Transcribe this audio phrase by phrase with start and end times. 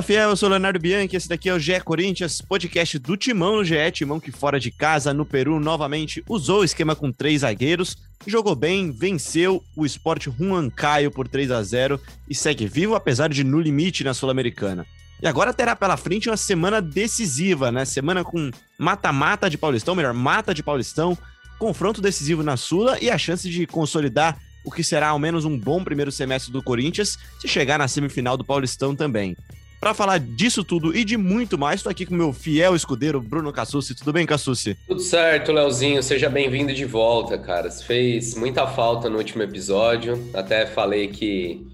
[0.00, 3.56] Fala fiel, eu sou Leonardo Bianchi, esse daqui é o GE Corinthians, podcast do Timão
[3.56, 7.42] no GE, Timão que fora de casa, no Peru, novamente usou o esquema com três
[7.42, 10.32] zagueiros, jogou bem, venceu o esporte
[10.74, 14.86] Caio por 3 a 0 e segue vivo, apesar de no limite na Sul-Americana.
[15.22, 17.84] E agora terá pela frente uma semana decisiva, né?
[17.84, 21.18] Semana com mata-mata de Paulistão, melhor, mata de Paulistão,
[21.58, 25.58] confronto decisivo na Sula e a chance de consolidar o que será ao menos um
[25.58, 29.36] bom primeiro semestre do Corinthians se chegar na semifinal do Paulistão também.
[29.80, 33.50] Para falar disso tudo e de muito mais, estou aqui com meu fiel escudeiro Bruno
[33.50, 33.94] Cassucci.
[33.94, 34.76] Tudo bem, Cassucci?
[34.86, 36.02] Tudo certo, Leozinho.
[36.02, 37.70] Seja bem-vindo de volta, cara.
[37.70, 40.22] Você fez muita falta no último episódio.
[40.34, 41.66] Até falei que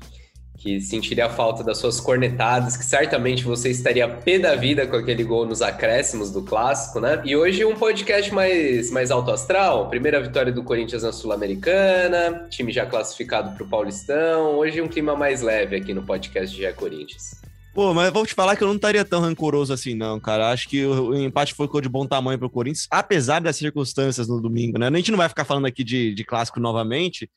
[0.57, 4.97] que sentiria a falta das suas cornetadas, que certamente você estaria pé da vida com
[4.97, 7.21] aquele gol nos acréscimos do clássico, né?
[7.25, 12.73] E hoje um podcast mais, mais alto astral, primeira vitória do Corinthians na Sul-Americana, time
[12.73, 17.37] já classificado para o Paulistão, hoje um clima mais leve aqui no podcast de Corinthians.
[17.77, 20.51] Pô, mas vou te falar que eu não estaria tão rancoroso assim, não, cara.
[20.51, 24.41] Acho que o, empate foi de bom tamanho para o Corinthians, apesar das circunstâncias no
[24.41, 24.89] domingo, né?
[24.89, 27.31] A gente não vai ficar falando aqui de, de clássico novamente,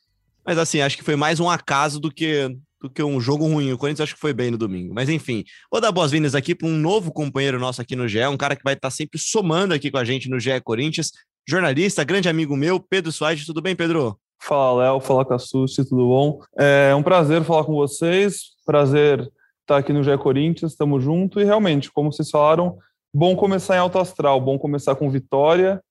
[0.46, 3.74] mas assim, acho que foi mais um acaso do que, do que um jogo ruim.
[3.74, 4.94] O Corinthians acho que foi bem no domingo.
[4.94, 8.38] Mas enfim, vou dar boas-vindas aqui para um novo companheiro nosso aqui no GE, um
[8.38, 11.12] cara que vai estar sempre somando aqui com a gente no GE Corinthians,
[11.46, 13.46] jornalista, grande amigo meu, Pedro Soares.
[13.46, 14.18] Tudo bem, Pedro?
[14.42, 15.02] Fala, Léo.
[15.02, 15.84] Fala, Cassucci.
[15.84, 16.40] Tudo bom?
[16.58, 18.52] É um prazer falar com vocês.
[18.66, 19.30] Prazer
[19.70, 20.72] estar aqui no GE Corinthians.
[20.72, 21.42] Estamos juntos.
[21.42, 22.78] E realmente, como vocês falaram,
[23.14, 24.42] bom começar em alto astral.
[24.42, 25.82] Bom começar com vitória.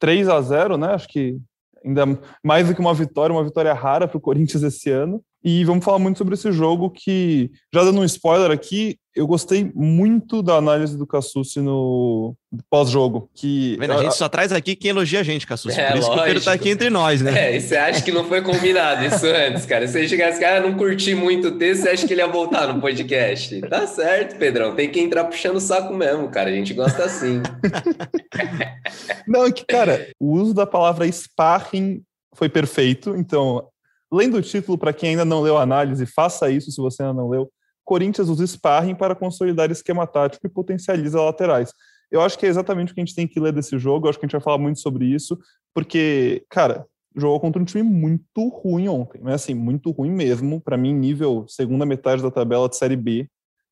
[0.00, 0.88] 3 a 0 né?
[0.88, 1.38] Acho que
[1.84, 2.04] ainda
[2.42, 5.22] mais do que uma vitória, uma vitória rara para o Corinthians esse ano.
[5.44, 9.70] E vamos falar muito sobre esse jogo que, já dando um spoiler aqui, eu gostei
[9.74, 12.36] muito da análise do Cassucci no
[12.70, 13.28] pós-jogo.
[13.34, 15.80] Que Vendo, a gente só traz aqui quem elogia a gente, Cassucci.
[15.80, 16.14] É, Por isso lógico.
[16.14, 17.50] que o Pedro tá aqui entre nós, né?
[17.50, 19.86] É, e você acha que não foi combinado isso antes, cara?
[19.86, 22.72] Se você chegasse, cara, não curti muito o texto, você acha que ele ia voltar
[22.72, 23.60] no podcast?
[23.62, 24.76] Tá certo, Pedrão.
[24.76, 26.50] Tem que entrar puxando o saco mesmo, cara.
[26.50, 27.42] A gente gosta assim.
[29.26, 32.02] não, é que, cara, o uso da palavra sparring
[32.34, 33.16] foi perfeito.
[33.16, 33.66] Então,
[34.10, 37.14] Lendo o título, para quem ainda não leu a análise, faça isso se você ainda
[37.14, 37.50] não leu.
[37.88, 41.72] Corinthians usa sparring para consolidar esquema tático e potencializa laterais.
[42.10, 44.06] Eu acho que é exatamente o que a gente tem que ler desse jogo.
[44.06, 45.38] Eu acho que a gente vai falar muito sobre isso,
[45.74, 50.60] porque, cara, jogou contra um time muito ruim ontem, mas assim, muito ruim mesmo.
[50.60, 53.26] Para mim, nível segunda metade da tabela de Série B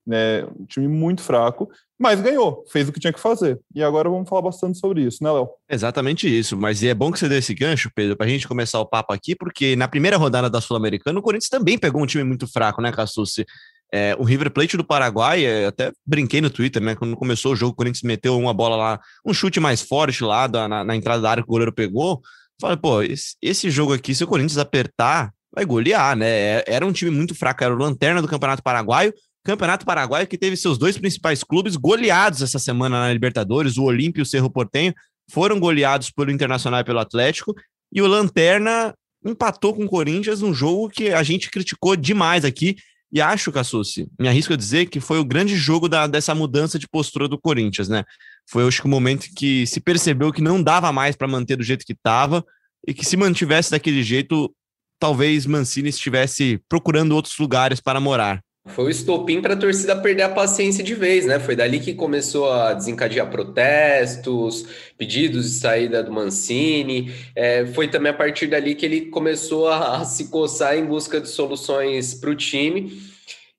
[0.06, 0.44] né?
[0.58, 3.58] Um time muito fraco, mas ganhou, fez o que tinha que fazer.
[3.74, 5.48] E agora vamos falar bastante sobre isso, né, Léo?
[5.68, 6.56] Exatamente isso.
[6.56, 9.12] Mas é bom que você dê esse gancho, Pedro, para a gente começar o papo
[9.12, 12.80] aqui, porque na primeira rodada da Sul-Americana, o Corinthians também pegou um time muito fraco,
[12.80, 13.44] né, Cassucci?
[13.92, 16.94] É, o River Plate do Paraguai, é, até brinquei no Twitter, né?
[16.94, 20.46] Quando começou o jogo, o Corinthians meteu uma bola lá, um chute mais forte lá
[20.46, 22.20] da, na, na, entrada da área que o goleiro pegou.
[22.60, 26.28] Falei, pô, esse, esse jogo aqui, se o Corinthians apertar, vai golear, né?
[26.28, 29.12] É, era um time muito fraco, era o lanterna do Campeonato Paraguaio,
[29.44, 34.20] Campeonato Paraguaio, que teve seus dois principais clubes goleados essa semana na Libertadores, o Olímpio
[34.20, 34.92] e o Cerro Portenho,
[35.30, 37.54] foram goleados pelo Internacional e pelo Atlético,
[37.92, 38.92] e o Lanterna
[39.24, 42.76] empatou com o Corinthians num jogo que a gente criticou demais aqui,
[43.16, 46.78] e acho, Cassucci, me arrisco a dizer que foi o grande jogo da, dessa mudança
[46.78, 48.04] de postura do Corinthians, né?
[48.46, 51.62] Foi, acho que, o momento que se percebeu que não dava mais para manter do
[51.62, 52.44] jeito que estava,
[52.86, 54.54] e que se mantivesse daquele jeito,
[55.00, 58.44] talvez Mancini estivesse procurando outros lugares para morar.
[58.68, 61.38] Foi o estopim para a torcida perder a paciência de vez, né?
[61.38, 64.66] Foi dali que começou a desencadear protestos,
[64.98, 67.12] pedidos de saída do Mancini.
[67.34, 71.20] É, foi também a partir dali que ele começou a, a se coçar em busca
[71.20, 73.00] de soluções para o time.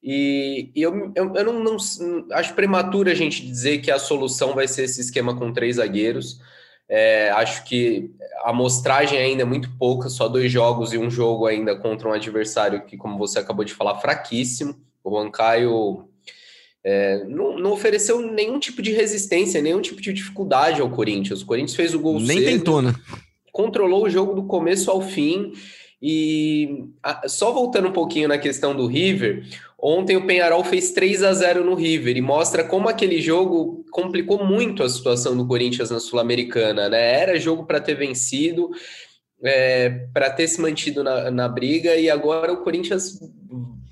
[0.02, 1.76] E, e eu, eu, eu não, não,
[2.32, 6.38] acho prematuro a gente dizer que a solução vai ser esse esquema com três zagueiros.
[6.88, 8.10] É, acho que
[8.42, 12.12] a amostragem ainda é muito pouca, só dois jogos e um jogo ainda contra um
[12.12, 14.87] adversário que, como você acabou de falar, fraquíssimo.
[15.08, 16.08] O Juan Caio
[16.84, 21.42] é, não, não, ofereceu nenhum tipo de resistência, nenhum tipo de dificuldade ao Corinthians.
[21.42, 22.94] O Corinthians fez o gol Nem cedo, tentou, né?
[23.52, 25.52] Controlou o jogo do começo ao fim.
[26.00, 29.44] E a, só voltando um pouquinho na questão do River,
[29.76, 34.44] ontem o Penharol fez 3 a 0 no River e mostra como aquele jogo complicou
[34.44, 37.20] muito a situação do Corinthians na Sul-Americana, né?
[37.20, 38.70] Era jogo para ter vencido,
[39.42, 43.18] é, para ter se mantido na, na briga, e agora o Corinthians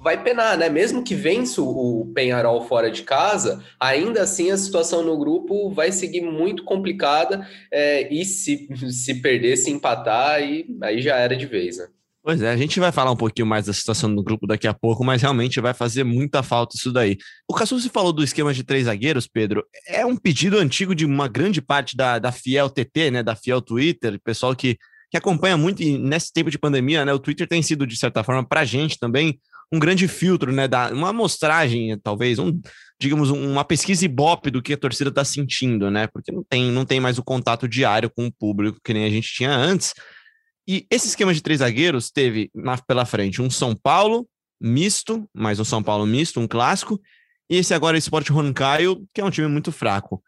[0.07, 0.69] vai penar, né?
[0.69, 5.91] Mesmo que vença o Penharol fora de casa, ainda assim a situação no grupo vai
[5.91, 11.45] seguir muito complicada é, e se, se perder, se empatar, aí, aí já era de
[11.45, 11.89] vez, né?
[12.23, 14.75] Pois é, a gente vai falar um pouquinho mais da situação no grupo daqui a
[14.75, 17.17] pouco, mas realmente vai fazer muita falta isso daí.
[17.51, 19.65] O Cassus falou do esquema de três zagueiros, Pedro.
[19.89, 23.23] É um pedido antigo de uma grande parte da, da Fiel TT, né?
[23.25, 24.79] Da Fiel Twitter, pessoal que,
[25.11, 27.13] que acompanha muito e nesse tempo de pandemia, né?
[27.13, 29.41] O Twitter tem sido, de certa forma, para a gente também,
[29.73, 30.69] um grande filtro, né?
[30.69, 32.61] Da, uma amostragem, talvez, um,
[33.01, 36.07] digamos, uma pesquisa ibope do que a torcida está sentindo, né?
[36.07, 39.11] Porque não tem, não tem mais o contato diário com o público que nem a
[39.11, 39.95] gente tinha antes.
[40.69, 44.29] E esse esquema de três zagueiros teve na, pela frente um São Paulo
[44.61, 47.01] misto, mais um São Paulo misto, um clássico,
[47.49, 50.23] e esse agora é o Sport Caio, que é um time muito fraco.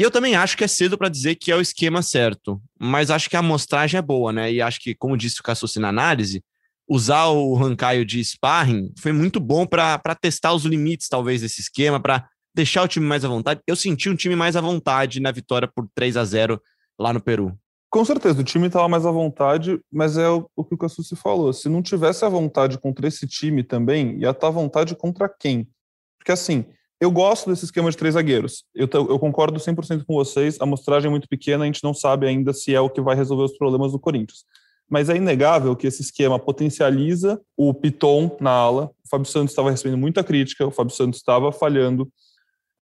[0.00, 3.10] E eu também acho que é cedo para dizer que é o esquema certo, mas
[3.10, 4.52] acho que a amostragem é boa, né?
[4.52, 6.42] E acho que, como disse o Cassucci na análise,
[6.88, 12.00] usar o Rancaio de sparring foi muito bom para testar os limites, talvez, desse esquema,
[12.00, 13.60] para deixar o time mais à vontade.
[13.66, 16.60] Eu senti um time mais à vontade na vitória por 3 a 0
[16.98, 17.56] lá no Peru.
[17.90, 21.52] Com certeza, o time estava mais à vontade, mas é o, que o Cassucci falou.
[21.52, 25.28] Se não tivesse à vontade contra esse time também, ia estar tá à vontade contra
[25.28, 25.68] quem?
[26.18, 26.64] Porque assim,
[26.98, 28.64] eu gosto desse esquema de três zagueiros.
[28.74, 30.58] Eu, eu concordo 100% com vocês.
[30.58, 33.14] A amostragem é muito pequena, a gente não sabe ainda se é o que vai
[33.14, 34.44] resolver os problemas do Corinthians.
[34.92, 38.90] Mas é inegável que esse esquema potencializa o Piton na ala.
[39.02, 42.12] O Fábio Santos estava recebendo muita crítica, o Fábio Santos estava falhando.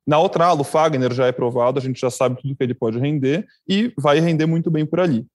[0.05, 2.73] Na outra ala, o Fagner já é provado, a gente já sabe tudo que ele
[2.73, 5.25] pode render e vai render muito bem por ali.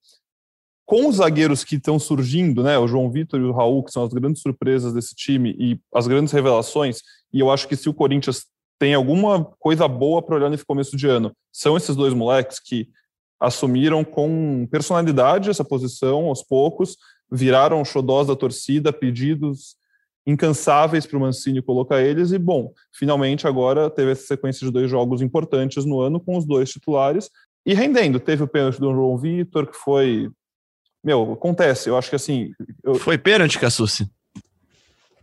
[0.85, 4.03] Com os zagueiros que estão surgindo, né, o João Vitor e o Raul, que são
[4.03, 6.99] as grandes surpresas desse time e as grandes revelações,
[7.33, 8.45] e eu acho que se o Corinthians
[8.77, 11.35] tem alguma coisa boa para olhar nesse começo de ano.
[11.51, 12.89] São esses dois moleques que
[13.39, 16.97] assumiram com personalidade essa posição aos poucos,
[17.31, 19.77] viraram xodós da torcida, pedidos
[20.27, 24.89] incansáveis para o Mancini colocar eles, e bom, finalmente agora teve essa sequência de dois
[24.89, 27.29] jogos importantes no ano com os dois titulares,
[27.65, 28.19] e rendendo.
[28.19, 30.29] Teve o pênalti do João Vitor, que foi.
[31.03, 32.51] Meu, acontece, eu acho que assim.
[32.83, 32.95] Eu...
[32.95, 34.07] Foi pênalti, Cassucci?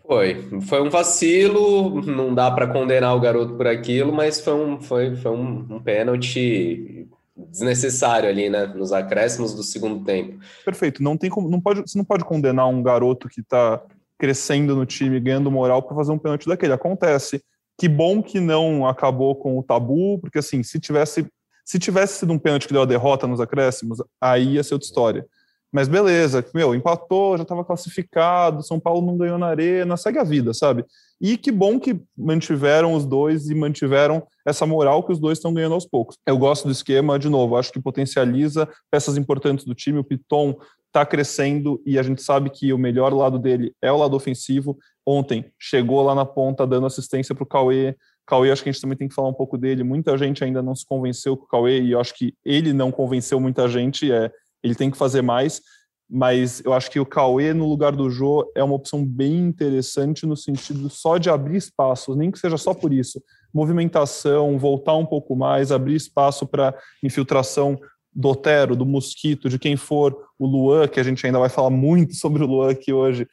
[0.06, 4.80] Foi, foi um vacilo, não dá para condenar o garoto por aquilo, mas foi um,
[4.80, 10.38] foi, foi um, um pênalti desnecessário ali, né, nos acréscimos do segundo tempo.
[10.64, 13.82] Perfeito, não tem como, não pode, você não pode condenar um garoto que está
[14.18, 16.72] crescendo no time, ganhando moral para fazer um pênalti daquele.
[16.72, 17.42] Acontece.
[17.78, 21.26] Que bom que não acabou com o tabu, porque assim, se tivesse
[21.66, 24.86] se tivesse sido um pênalti que deu a derrota nos acréscimos, aí ia ser outra
[24.86, 25.26] história.
[25.72, 30.24] Mas beleza, meu, empatou, já estava classificado, São Paulo não ganhou na arena, segue a
[30.24, 30.84] vida, sabe?
[31.20, 35.52] E que bom que mantiveram os dois e mantiveram essa moral que os dois estão
[35.52, 36.16] ganhando aos poucos.
[36.26, 39.98] Eu gosto do esquema, de novo, acho que potencializa peças importantes do time.
[39.98, 43.96] O Piton está crescendo e a gente sabe que o melhor lado dele é o
[43.96, 44.78] lado ofensivo.
[45.06, 47.94] Ontem chegou lá na ponta dando assistência para o Cauê.
[48.26, 49.84] Cauê, acho que a gente também tem que falar um pouco dele.
[49.84, 52.90] Muita gente ainda não se convenceu com o Cauê e eu acho que ele não
[52.90, 54.10] convenceu muita gente.
[54.10, 54.30] É,
[54.66, 55.60] ele tem que fazer mais,
[56.08, 60.24] mas eu acho que o Cauê no lugar do Jô é uma opção bem interessante
[60.24, 63.20] no sentido só de abrir espaços, nem que seja só por isso.
[63.52, 67.78] Movimentação, voltar um pouco mais, abrir espaço para infiltração
[68.12, 71.70] do Otero, do Mosquito, de quem for, o Luan, que a gente ainda vai falar
[71.70, 73.26] muito sobre o Luan aqui hoje,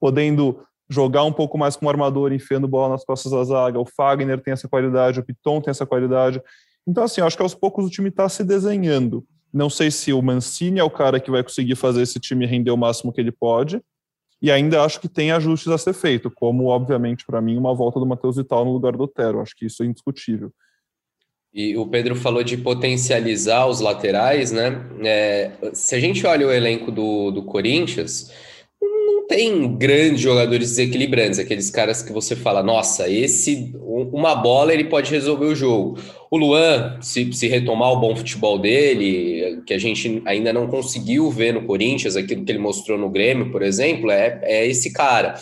[0.00, 3.78] podendo jogar um pouco mais como armador, enfiando bola nas costas da zaga.
[3.78, 6.42] O Fagner tem essa qualidade, o Piton tem essa qualidade.
[6.86, 9.26] Então, assim, acho que aos poucos o time está se desenhando.
[9.54, 12.72] Não sei se o Mancini é o cara que vai conseguir fazer esse time render
[12.72, 13.80] o máximo que ele pode.
[14.42, 18.00] E ainda acho que tem ajustes a ser feito, como, obviamente, para mim, uma volta
[18.00, 19.40] do Matheus Vital no lugar do Otero.
[19.40, 20.50] Acho que isso é indiscutível.
[21.54, 24.84] E o Pedro falou de potencializar os laterais, né?
[25.04, 28.32] É, se a gente olha o elenco do, do Corinthians,
[29.24, 33.72] não tem grandes jogadores desequilibrantes, aqueles caras que você fala, nossa, esse
[34.12, 35.98] uma bola ele pode resolver o jogo.
[36.30, 41.30] O Luan, se, se retomar o bom futebol dele, que a gente ainda não conseguiu
[41.30, 45.34] ver no Corinthians, aquilo que ele mostrou no Grêmio, por exemplo, é, é esse cara.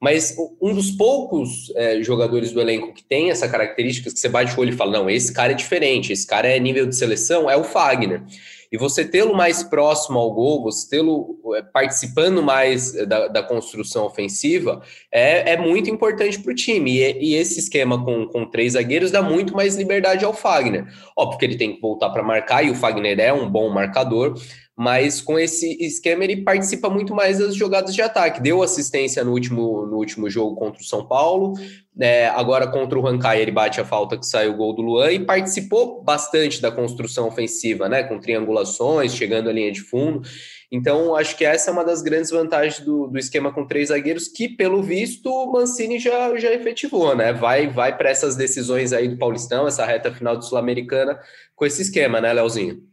[0.00, 4.56] Mas um dos poucos é, jogadores do elenco que tem essa característica, que você bate
[4.56, 7.50] o olho e fala, não, esse cara é diferente, esse cara é nível de seleção,
[7.50, 8.22] é o Fagner.
[8.70, 13.42] E você tê-lo mais próximo ao gol, você tê-lo é, participando mais é, da, da,
[13.42, 16.98] construção ofensiva, é, é muito importante para o time.
[16.98, 20.86] E, e, esse esquema com, com três zagueiros dá muito mais liberdade ao Fagner.
[21.16, 24.34] Óbvio que ele tem que voltar para marcar, e o Fagner é um bom marcador,
[24.78, 28.40] mas com esse esquema ele participa muito mais das jogadas de ataque.
[28.40, 31.54] Deu assistência no último, no último jogo contra o São Paulo,
[31.98, 35.10] é, agora contra o Rancai ele bate a falta que saiu o gol do Luan
[35.10, 38.04] e participou bastante da construção ofensiva, né?
[38.04, 40.22] Com triangulações, chegando à linha de fundo.
[40.70, 44.28] Então, acho que essa é uma das grandes vantagens do, do esquema com três zagueiros,
[44.28, 47.32] que, pelo visto, o Mancini já, já efetivou, né?
[47.32, 51.18] Vai, vai para essas decisões aí do Paulistão, essa reta final do Sul-Americana,
[51.56, 52.87] com esse esquema, né, Leozinho?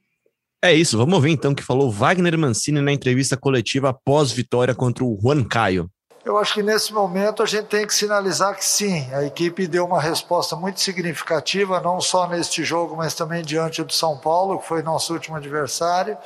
[0.65, 5.03] É isso, vamos ouvir então que falou Wagner Mancini na entrevista coletiva após vitória contra
[5.03, 5.87] o Juan Caio.
[6.25, 9.85] Eu acho que nesse momento a gente tem que sinalizar que sim, a equipe deu
[9.85, 14.65] uma resposta muito significativa, não só neste jogo, mas também diante do São Paulo, que
[14.65, 16.17] foi nosso último adversário.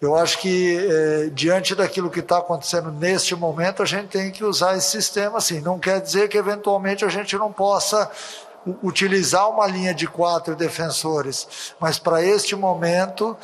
[0.00, 4.42] Eu acho que, é, diante daquilo que está acontecendo neste momento, a gente tem que
[4.42, 5.60] usar esse sistema assim.
[5.60, 8.10] Não quer dizer que, eventualmente, a gente não possa
[8.82, 13.36] utilizar uma linha de quatro defensores, mas para este momento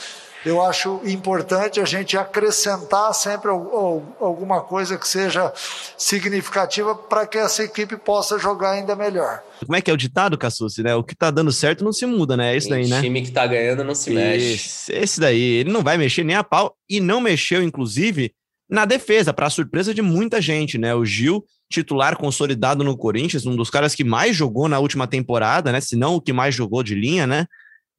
[0.44, 5.52] eu acho importante a gente acrescentar sempre alguma coisa que seja
[5.98, 9.42] significativa para que essa equipe possa jogar ainda melhor.
[9.60, 10.94] Como é que é o ditado, Cassucci, né?
[10.94, 12.54] O que tá dando certo não se muda, né?
[12.54, 12.98] É esse daí, né?
[12.98, 14.54] O time que tá ganhando não se mexe.
[14.54, 18.32] Esse, esse daí, ele não vai mexer nem a pau e não mexeu, inclusive,
[18.70, 20.94] na defesa, para surpresa de muita gente, né?
[20.94, 25.72] O Gil, titular consolidado no Corinthians, um dos caras que mais jogou na última temporada,
[25.72, 25.80] né?
[25.80, 27.46] Se não o que mais jogou de linha, né?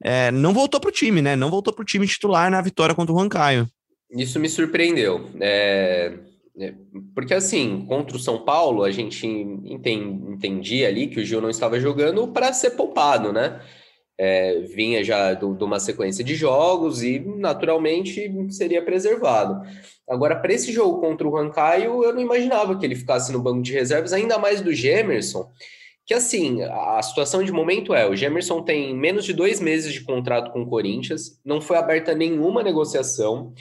[0.04, 1.36] é, não voltou para o time, né?
[1.36, 3.68] Não voltou para o time titular na vitória contra o Rancaio.
[4.12, 5.30] Isso me surpreendeu.
[5.40, 6.14] É,
[6.60, 6.74] é,
[7.14, 11.80] porque assim, contra o São Paulo, a gente entendia ali que o Gil não estava
[11.80, 13.62] jogando para ser poupado, né?
[14.24, 19.66] É, vinha já de uma sequência de jogos e naturalmente seria preservado.
[20.08, 23.64] Agora, para esse jogo contra o Rancaio, eu não imaginava que ele ficasse no banco
[23.64, 25.50] de reservas, ainda mais do Gemerson,
[26.06, 30.02] que assim, a situação de momento é, o Gemerson tem menos de dois meses de
[30.02, 33.54] contrato com o Corinthians, não foi aberta nenhuma negociação,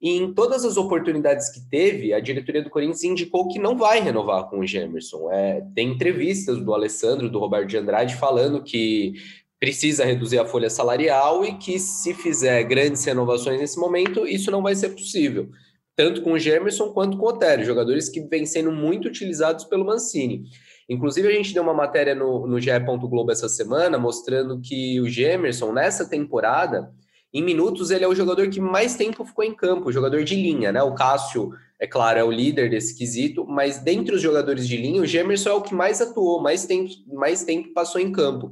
[0.00, 4.00] e em todas as oportunidades que teve, a diretoria do Corinthians indicou que não vai
[4.00, 5.30] renovar com o Gemerson.
[5.30, 9.12] É, tem entrevistas do Alessandro, do Roberto de Andrade, falando que
[9.60, 14.62] precisa reduzir a folha salarial e que se fizer grandes renovações nesse momento, isso não
[14.62, 15.50] vai ser possível.
[15.94, 19.84] Tanto com o Gemerson quanto com o Otério, jogadores que vêm sendo muito utilizados pelo
[19.84, 20.44] Mancini.
[20.88, 23.08] Inclusive, a gente deu uma matéria no, no.
[23.08, 26.90] Globo essa semana mostrando que o Gemerson, nessa temporada,
[27.32, 30.72] em minutos, ele é o jogador que mais tempo ficou em campo, jogador de linha,
[30.72, 30.82] né?
[30.82, 35.02] O Cássio, é claro, é o líder desse quesito, mas dentre os jogadores de linha,
[35.02, 38.50] o Gemerson é o que mais atuou, mais tempo, mais tempo passou em campo.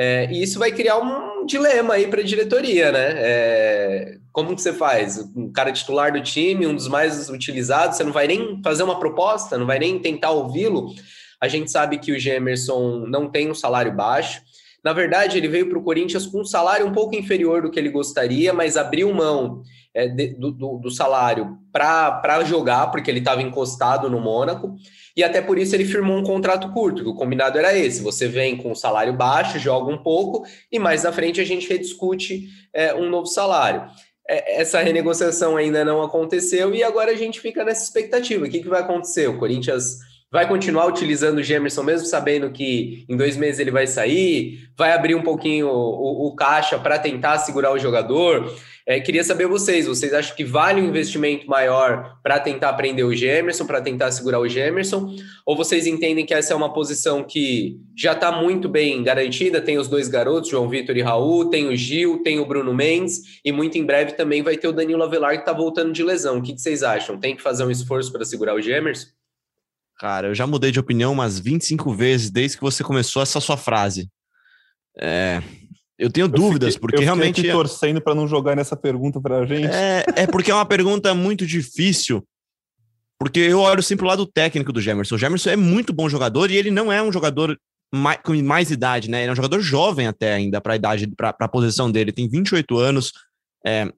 [0.00, 3.14] É, e isso vai criar um dilema aí para a diretoria, né?
[3.16, 5.18] É, como que você faz?
[5.34, 9.00] Um cara titular do time, um dos mais utilizados, você não vai nem fazer uma
[9.00, 10.94] proposta, não vai nem tentar ouvi-lo.
[11.40, 14.40] A gente sabe que o Gemerson não tem um salário baixo.
[14.84, 17.80] Na verdade, ele veio para o Corinthians com um salário um pouco inferior do que
[17.80, 23.42] ele gostaria, mas abriu mão é, de, do, do, salário para jogar, porque ele estava
[23.42, 24.76] encostado no Mônaco,
[25.18, 28.28] e até por isso ele firmou um contrato curto, que o combinado era esse: você
[28.28, 32.46] vem com um salário baixo, joga um pouco, e mais na frente a gente rediscute
[32.72, 33.82] é, um novo salário.
[34.30, 38.46] É, essa renegociação ainda não aconteceu e agora a gente fica nessa expectativa.
[38.46, 39.28] O que, que vai acontecer?
[39.28, 39.96] O Corinthians
[40.30, 44.92] vai continuar utilizando o Gemerson, mesmo sabendo que em dois meses ele vai sair, vai
[44.92, 48.54] abrir um pouquinho o, o, o caixa para tentar segurar o jogador.
[48.90, 53.14] É, queria saber vocês, vocês acham que vale um investimento maior para tentar prender o
[53.14, 55.14] Gemerson, para tentar segurar o Gemerson?
[55.44, 59.60] Ou vocês entendem que essa é uma posição que já está muito bem garantida?
[59.60, 63.40] Tem os dois garotos, João Vitor e Raul, tem o Gil, tem o Bruno Mendes,
[63.44, 66.38] e muito em breve também vai ter o Danilo Avelar que está voltando de lesão.
[66.38, 67.20] O que, que vocês acham?
[67.20, 69.08] Tem que fazer um esforço para segurar o Gemerson?
[69.98, 73.58] Cara, eu já mudei de opinião umas 25 vezes desde que você começou essa sua
[73.58, 74.08] frase.
[74.98, 75.42] É,
[75.98, 77.44] eu tenho eu dúvidas, fiquei, porque eu realmente.
[77.44, 79.66] Eu torcendo para não jogar nessa pergunta para a gente.
[79.66, 82.24] É, é porque é uma pergunta muito difícil.
[83.18, 85.16] Porque eu olho sempre o lado técnico do Gemerson.
[85.16, 87.58] O Gemerson é muito bom jogador e ele não é um jogador
[87.92, 89.22] mais, com mais idade, né?
[89.22, 92.12] Ele é um jogador jovem até ainda para a idade, para a posição dele.
[92.12, 93.12] Tem 28 anos.
[93.66, 93.92] É,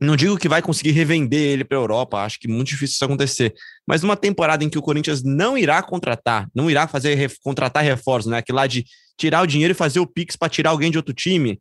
[0.00, 2.94] não digo que vai conseguir revender ele para a Europa, acho que é muito difícil
[2.94, 3.52] isso acontecer.
[3.86, 8.30] Mas numa temporada em que o Corinthians não irá contratar, não irá fazer contratar reforços,
[8.30, 8.38] né?
[8.38, 8.84] Aquilo lá de
[9.20, 11.60] tirar o dinheiro e fazer o Pix para tirar alguém de outro time.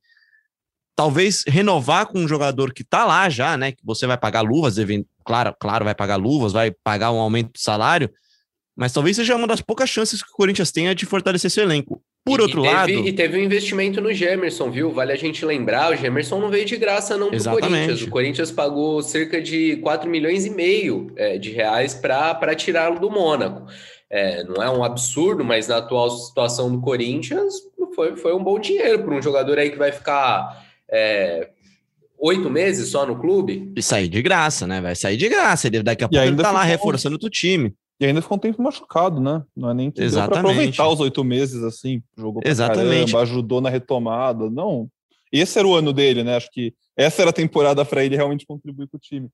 [0.95, 3.73] Talvez renovar com um jogador que está lá já, né?
[3.73, 4.75] Que você vai pagar luvas,
[5.25, 8.09] claro, claro, vai pagar luvas, vai pagar um aumento de salário,
[8.75, 12.01] mas talvez seja uma das poucas chances que o Corinthians tenha de fortalecer seu elenco.
[12.23, 12.91] Por e, outro teve, lado.
[12.91, 14.91] E teve um investimento no Gemerson, viu?
[14.91, 18.01] Vale a gente lembrar: o Gemerson não veio de graça, não, do Corinthians.
[18.01, 23.09] O Corinthians pagou cerca de 4 milhões e meio é, de reais para tirá-lo do
[23.09, 23.65] Mônaco.
[24.11, 27.55] É, não é um absurdo, mas na atual situação do Corinthians
[27.93, 31.49] foi, foi um bom dinheiro para um jogador aí que vai ficar é,
[32.17, 33.71] oito meses só no clube.
[33.75, 34.81] E sair de graça, né?
[34.81, 35.67] Vai sair de graça.
[35.67, 37.73] Ele daqui a pouco ele tá lá reforçando o time.
[37.99, 39.43] E ainda ficou um tempo machucado, né?
[39.55, 40.41] Não é nem que Exatamente.
[40.41, 43.11] deu aproveitar os oito meses assim, jogou pra Exatamente.
[43.11, 44.49] caramba, ajudou na retomada.
[44.49, 44.87] Não.
[45.31, 46.37] Esse era o ano dele, né?
[46.37, 49.29] Acho que essa era a temporada para ele realmente contribuir com o time.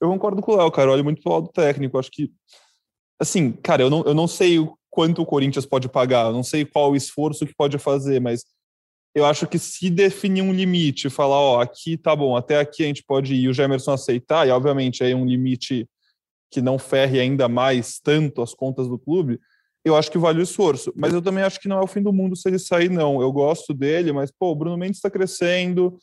[0.00, 0.92] Eu concordo com o Léo, cara.
[0.92, 1.98] Olha muito pro lado técnico.
[1.98, 2.30] Acho que,
[3.20, 4.58] assim, cara, eu não, eu não sei
[4.90, 8.44] quanto o Corinthians pode pagar, eu não sei qual o esforço que pode fazer, mas
[9.14, 12.86] eu acho que se definir um limite, falar, ó, aqui tá bom, até aqui a
[12.86, 15.88] gente pode ir, o Gemerson aceitar, e obviamente aí um limite
[16.50, 19.40] que não ferre ainda mais tanto as contas do clube,
[19.84, 20.92] eu acho que vale o esforço.
[20.96, 23.20] Mas eu também acho que não é o fim do mundo se ele sair, não.
[23.20, 25.96] Eu gosto dele, mas, pô, o Bruno Mendes está crescendo,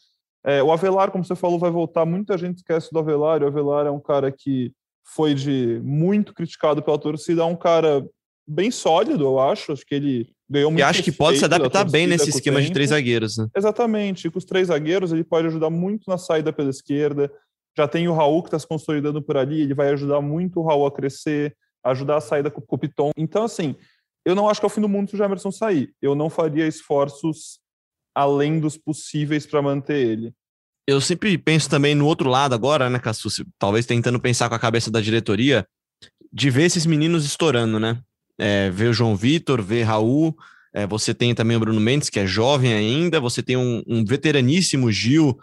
[0.45, 2.05] É, o Avelar, como você falou, vai voltar.
[2.05, 3.41] Muita gente esquece do Avelar.
[3.41, 4.73] O Avelar é um cara que
[5.03, 8.05] foi de muito criticado pela torcida, é um cara
[8.47, 9.71] bem sólido, eu acho.
[9.71, 10.81] Acho que ele ganhou muito.
[10.81, 13.37] E acho que pode se adaptar bem nesse esquema de três zagueiros.
[13.37, 13.47] Né?
[13.55, 14.27] Exatamente.
[14.27, 17.31] E com os três zagueiros, ele pode ajudar muito na saída pela esquerda.
[17.77, 20.63] Já tem o Raul que está se consolidando por ali, ele vai ajudar muito o
[20.63, 23.11] Raul a crescer, ajudar a saída com o Piton.
[23.17, 23.75] Então, assim,
[24.23, 25.91] eu não acho que é o fim do mundo se o Jamerson sair.
[26.01, 27.59] Eu não faria esforços
[28.15, 30.33] além dos possíveis para manter ele.
[30.87, 33.45] Eu sempre penso também no outro lado agora, né, Cassucci?
[33.57, 35.65] Talvez tentando pensar com a cabeça da diretoria,
[36.31, 38.01] de ver esses meninos estourando, né?
[38.37, 40.35] É, ver o João Vitor, ver Raul,
[40.73, 44.03] é, você tem também o Bruno Mendes, que é jovem ainda, você tem um, um
[44.03, 45.37] veteraníssimo Gil,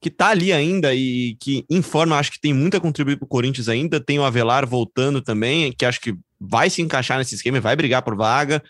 [0.00, 3.28] que tá ali ainda e que informa, acho que tem muito a contribuir para o
[3.28, 4.00] Corinthians ainda.
[4.00, 8.02] Tem o Avelar voltando também, que acho que vai se encaixar nesse esquema vai brigar
[8.02, 8.62] por vaga.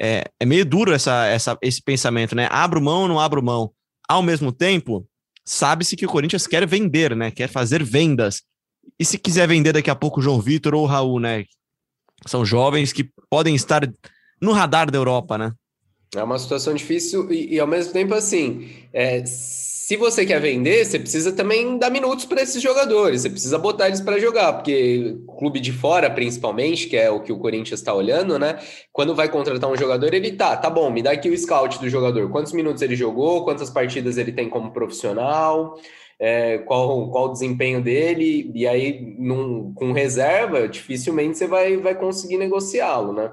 [0.00, 2.46] É, é meio duro essa, essa, esse pensamento, né?
[2.50, 3.72] Abro mão ou não abro mão?
[4.08, 5.04] Ao mesmo tempo,
[5.48, 7.30] sabe-se que o Corinthians quer vender, né?
[7.30, 8.42] Quer fazer vendas.
[8.98, 11.44] E se quiser vender daqui a pouco o João Vitor ou o Raul, né?
[12.26, 13.90] São jovens que podem estar
[14.40, 15.52] no radar da Europa, né?
[16.14, 19.24] É uma situação difícil e, e ao mesmo tempo, assim, é,
[19.88, 23.86] se você quer vender, você precisa também dar minutos para esses jogadores, você precisa botar
[23.86, 27.94] eles para jogar, porque clube de fora, principalmente, que é o que o Corinthians está
[27.94, 28.58] olhando, né?
[28.92, 31.88] Quando vai contratar um jogador, ele tá, tá bom, me dá aqui o scout do
[31.88, 35.80] jogador, quantos minutos ele jogou, quantas partidas ele tem como profissional,
[36.20, 41.94] é, qual, qual o desempenho dele, e aí num, com reserva, dificilmente você vai, vai
[41.94, 43.32] conseguir negociá-lo, né?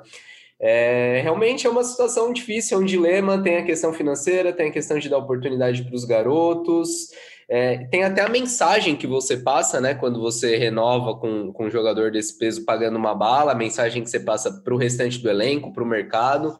[0.60, 3.42] É, realmente é uma situação difícil, é um dilema.
[3.42, 7.10] Tem a questão financeira, tem a questão de dar oportunidade para os garotos,
[7.48, 9.94] é, tem até a mensagem que você passa, né?
[9.94, 14.10] Quando você renova com, com um jogador desse peso pagando uma bala, a mensagem que
[14.10, 16.60] você passa para o restante do elenco, para o mercado.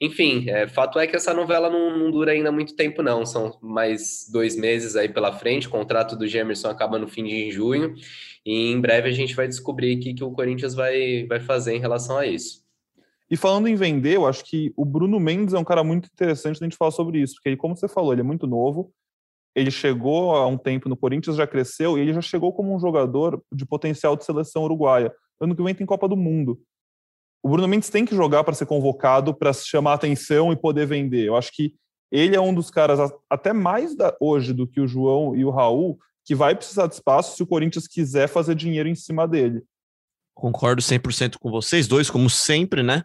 [0.00, 3.24] Enfim, é, fato é que essa novela não, não, dura ainda muito tempo, não.
[3.24, 5.66] São mais dois meses aí pela frente.
[5.66, 7.94] O contrato do Gemerson acaba no fim de junho.
[8.44, 11.74] E em breve a gente vai descobrir o que, que o Corinthians vai, vai fazer
[11.74, 12.67] em relação a isso.
[13.30, 16.58] E falando em vender, eu acho que o Bruno Mendes é um cara muito interessante
[16.60, 18.90] a gente falar sobre isso, porque ele, como você falou, ele é muito novo,
[19.54, 22.78] ele chegou há um tempo no Corinthians, já cresceu, e ele já chegou como um
[22.78, 25.12] jogador de potencial de seleção uruguaia.
[25.40, 26.60] Ano que vem tem Copa do Mundo.
[27.42, 31.26] O Bruno Mendes tem que jogar para ser convocado, para chamar atenção e poder vender.
[31.26, 31.74] Eu acho que
[32.10, 35.50] ele é um dos caras, até mais da, hoje do que o João e o
[35.50, 39.62] Raul, que vai precisar de espaço se o Corinthians quiser fazer dinheiro em cima dele.
[40.34, 43.02] Concordo 100% com vocês dois, como sempre, né?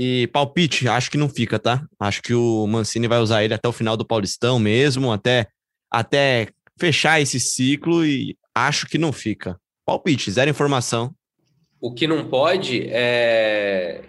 [0.00, 1.84] E palpite, acho que não fica, tá?
[1.98, 5.48] Acho que o Mancini vai usar ele até o final do Paulistão mesmo, até,
[5.90, 6.46] até
[6.78, 9.58] fechar esse ciclo e acho que não fica.
[9.84, 11.12] Palpite, zero informação.
[11.80, 14.04] O que não pode é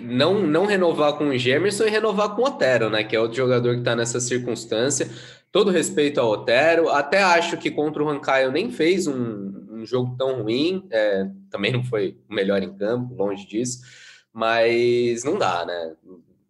[0.00, 3.04] não, não renovar com o Gemerson e renovar com o Otero, né?
[3.04, 5.06] Que é outro jogador que está nessa circunstância.
[5.52, 10.16] Todo respeito ao Otero, até acho que contra o Rancaio nem fez um, um jogo
[10.16, 14.05] tão ruim, é, também não foi o melhor em campo, longe disso
[14.36, 15.92] mas não dá, né?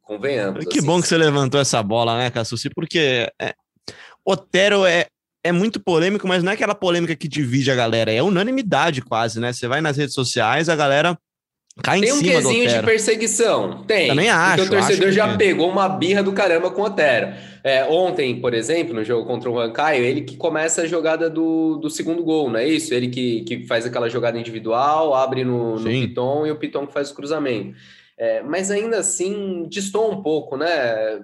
[0.02, 0.64] Convenhamos.
[0.64, 0.86] Que assim.
[0.86, 2.68] bom que você levantou essa bola, né, Cassucci?
[2.68, 3.54] Porque é,
[4.24, 5.06] Otero é,
[5.44, 9.38] é muito polêmico, mas não é aquela polêmica que divide a galera, é unanimidade quase,
[9.38, 9.52] né?
[9.52, 11.16] Você vai nas redes sociais, a galera
[11.82, 13.84] cai tem um quesinho de perseguição?
[13.84, 14.08] Tem.
[14.08, 14.62] Também acho.
[14.62, 15.36] Porque o torcedor já é.
[15.36, 17.34] pegou uma birra do caramba com o Otero.
[17.62, 21.28] É, ontem, por exemplo, no jogo contra o Juan Caio, ele que começa a jogada
[21.28, 22.94] do, do segundo gol, não é isso?
[22.94, 26.92] Ele que, que faz aquela jogada individual, abre no, no Piton e o Piton que
[26.92, 27.74] faz o cruzamento.
[28.18, 31.20] É, mas ainda assim distou um pouco, né?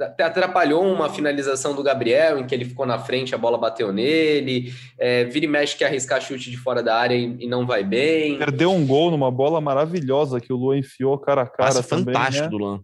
[0.00, 3.92] Até atrapalhou uma finalização do Gabriel, em que ele ficou na frente, a bola bateu
[3.92, 4.72] nele.
[4.96, 7.82] É, vira e mexe que arriscar chute de fora da área e, e, não vai
[7.82, 8.38] bem.
[8.38, 11.74] Perdeu um gol numa bola maravilhosa que o Luan enfiou cara a cara.
[11.74, 12.50] Passa também, fantástico né?
[12.50, 12.80] do Luan.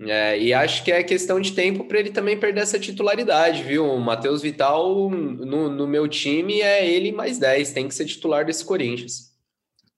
[0.00, 3.84] É, e acho que é questão de tempo para ele também perder essa titularidade, viu?
[3.84, 8.44] O Matheus Vital, no, no, meu time, é ele mais 10, tem que ser titular
[8.44, 9.27] desse Corinthians.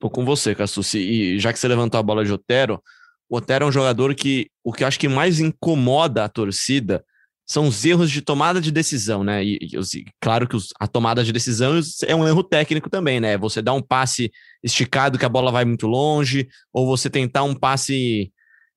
[0.01, 0.99] Tô com você, Cassucci.
[0.99, 2.83] E já que você levantou a bola de Otero,
[3.29, 7.05] o Otero é um jogador que o que eu acho que mais incomoda a torcida
[7.47, 9.45] são os erros de tomada de decisão, né?
[9.45, 13.37] E, e claro que os, a tomada de decisão é um erro técnico também, né?
[13.37, 14.33] Você dá um passe
[14.63, 18.33] esticado que a bola vai muito longe, ou você tentar um passe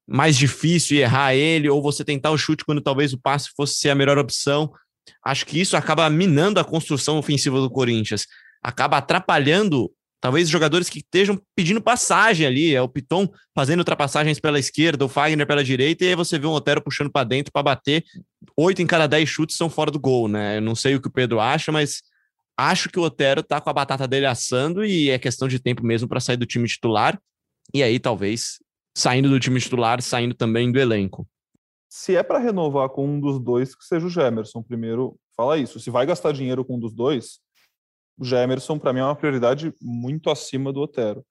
[0.05, 3.75] mais difícil e errar ele, ou você tentar o chute quando talvez o passe fosse
[3.75, 4.73] ser a melhor opção.
[5.23, 8.25] Acho que isso acaba minando a construção ofensiva do Corinthians,
[8.62, 9.89] acaba atrapalhando
[10.23, 15.09] talvez jogadores que estejam pedindo passagem ali, é o Piton fazendo ultrapassagens pela esquerda, o
[15.09, 18.05] Fagner pela direita, e aí você vê um Otero puxando para dentro para bater.
[18.55, 20.59] Oito em cada dez chutes são fora do gol, né?
[20.59, 22.01] Eu não sei o que o Pedro acha, mas
[22.57, 25.86] acho que o Otero tá com a batata dele assando e é questão de tempo
[25.86, 27.19] mesmo para sair do time titular.
[27.73, 28.59] E aí talvez
[28.97, 31.27] saindo do time titular, saindo também do elenco.
[31.89, 34.63] se é para renovar com um dos dois, que seja o Gemerson.
[34.63, 35.81] Primeiro, fala isso.
[35.81, 37.41] Se vai gastar dinheiro com um dos dois,
[38.17, 41.26] o Gemerson, para mim, é uma prioridade muito acima do Otero.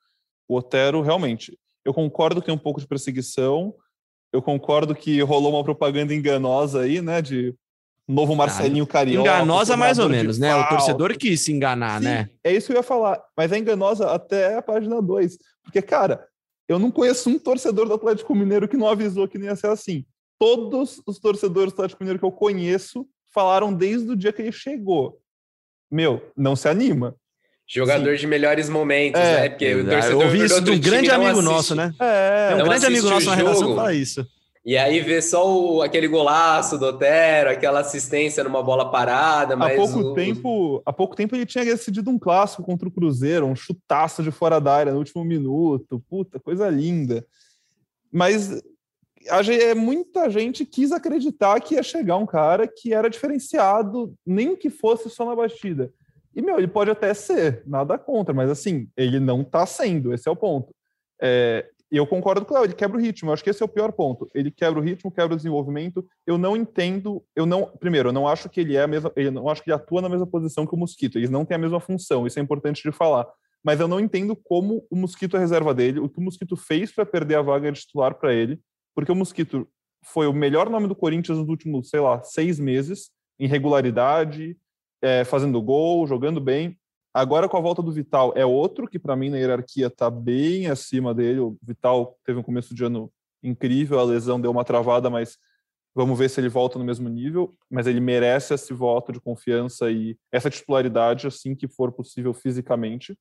[0.49, 3.75] O Otero, realmente, eu concordo que tem um pouco de perseguição,
[4.33, 7.55] eu concordo que rolou uma propaganda enganosa aí, né, de
[8.09, 9.29] novo Marcelinho Carioca.
[9.29, 10.55] Enganosa mais ou menos, né?
[10.55, 12.31] O torcedor quis se enganar, Sim, né?
[12.43, 15.39] É isso que eu ia falar, mas é enganosa até a página 2.
[15.63, 16.27] Porque, cara,
[16.69, 19.69] eu não conheço um torcedor do Atlético Mineiro que não avisou que nem ia ser
[19.69, 20.05] assim.
[20.39, 24.53] Todos os torcedores do Atlético Mineiro que eu conheço falaram desde o dia que ele
[24.53, 25.22] chegou
[25.93, 27.15] meu, não se anima.
[27.69, 28.21] Jogador Sim.
[28.21, 29.49] de melhores momentos, é, né?
[29.51, 31.95] Porque o torcedor eu ouvi isso de um grande amigo nosso, né?
[32.01, 34.27] É, é um grande amigo nosso na redação fala isso.
[34.65, 39.73] E aí vê só o, aquele golaço do Otero, aquela assistência numa bola parada, mas...
[39.73, 40.15] Há pouco, o...
[40.15, 44.31] tempo, há pouco tempo ele tinha decidido um clássico contra o Cruzeiro, um chutaço de
[44.31, 46.03] fora da área no último minuto.
[46.09, 47.27] Puta, coisa linda.
[48.13, 48.63] Mas
[49.29, 54.71] a, muita gente quis acreditar que ia chegar um cara que era diferenciado, nem que
[54.71, 55.93] fosse só na batida.
[56.35, 60.29] E, meu, ele pode até ser, nada contra, mas assim, ele não tá sendo, esse
[60.29, 60.75] é o ponto.
[61.21, 63.67] É, eu concordo com o Léo, ele quebra o ritmo, eu acho que esse é
[63.67, 64.27] o pior ponto.
[64.35, 66.07] Ele quebra o ritmo, quebra o desenvolvimento.
[66.27, 69.31] Eu não entendo, eu não, primeiro, eu não acho que ele é a mesma, ele
[69.31, 71.59] não acho que ele atua na mesma posição que o Mosquito, eles não têm a
[71.59, 73.29] mesma função, isso é importante de falar.
[73.63, 76.91] Mas eu não entendo como o Mosquito é reserva dele, o que o Mosquito fez
[76.91, 78.59] para perder a vaga de titular para ele
[78.95, 79.69] porque o Mosquito
[80.03, 84.57] foi o melhor nome do Corinthians nos últimos, sei lá, seis meses, em regularidade,
[85.01, 86.79] é, fazendo gol, jogando bem.
[87.15, 90.69] Agora, com a volta do Vital, é outro que, para mim, na hierarquia, está bem
[90.69, 91.41] acima dele.
[91.41, 95.37] O Vital teve um começo de ano incrível, a lesão deu uma travada, mas
[95.95, 97.55] vamos ver se ele volta no mesmo nível.
[97.71, 103.17] Mas ele merece esse voto de confiança e essa titularidade assim que for possível fisicamente.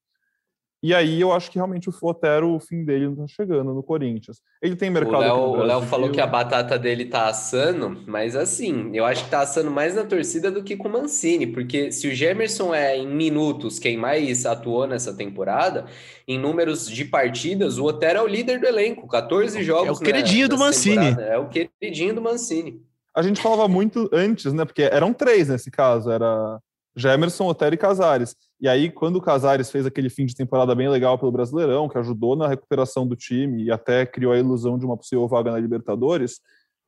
[0.84, 3.84] E aí eu acho que realmente o Otero, o fim dele não tá chegando no
[3.84, 4.42] Corinthians.
[4.60, 5.40] Ele tem mercado.
[5.40, 9.42] O Léo falou que a batata dele tá assando, mas assim, eu acho que tá
[9.42, 13.08] assando mais na torcida do que com o Mancini, porque se o Gemerson é em
[13.08, 15.86] minutos quem mais atuou nessa temporada,
[16.28, 19.88] em números de partidas, o Otero é o líder do elenco, 14 jogos.
[19.88, 21.16] É o queridinho do Mancini.
[21.20, 22.82] É o queridinho do Mancini.
[23.16, 24.66] A gente falava muito antes, né?
[24.66, 26.60] Porque eram três nesse caso, era
[26.96, 28.36] Gemerson, Otero e Casares.
[28.60, 31.98] E aí, quando o Casares fez aquele fim de temporada bem legal pelo Brasileirão, que
[31.98, 35.60] ajudou na recuperação do time e até criou a ilusão de uma possível vaga na
[35.60, 36.40] Libertadores,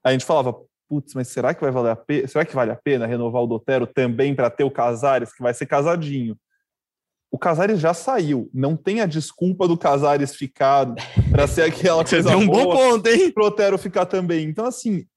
[0.04, 0.56] a gente falava,
[0.89, 2.28] putz, mas será que vai valer a pena?
[2.28, 5.54] Será que vale a pena renovar o Dotero também para ter o Casares, que vai
[5.54, 6.38] ser casadinho?
[7.32, 8.48] O Casares já saiu.
[8.54, 10.94] Não tem a desculpa do Casares ficar
[11.32, 13.32] para ser aquela coisa Você tem um bom ponto, hein?
[13.32, 14.48] Pro Otero ficar também.
[14.48, 15.08] Então, assim,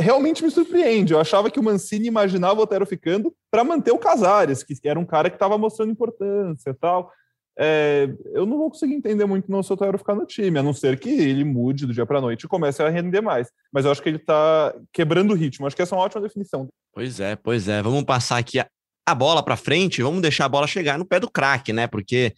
[0.00, 1.12] realmente me surpreende.
[1.12, 4.98] Eu achava que o Mancini imaginava o Otero ficando para manter o Casares, que era
[4.98, 7.12] um cara que estava mostrando importância e tal.
[7.58, 10.62] É, eu não vou conseguir entender muito não se o Otero ficar no time, a
[10.62, 13.48] não ser que ele mude do dia para noite e comece a render mais.
[13.72, 15.66] Mas eu acho que ele está quebrando o ritmo.
[15.66, 16.68] Acho que essa é uma ótima definição.
[16.94, 17.82] Pois é, pois é.
[17.82, 18.66] Vamos passar aqui a,
[19.06, 21.86] a bola para frente, vamos deixar a bola chegar no pé do craque, né?
[21.86, 22.32] Porque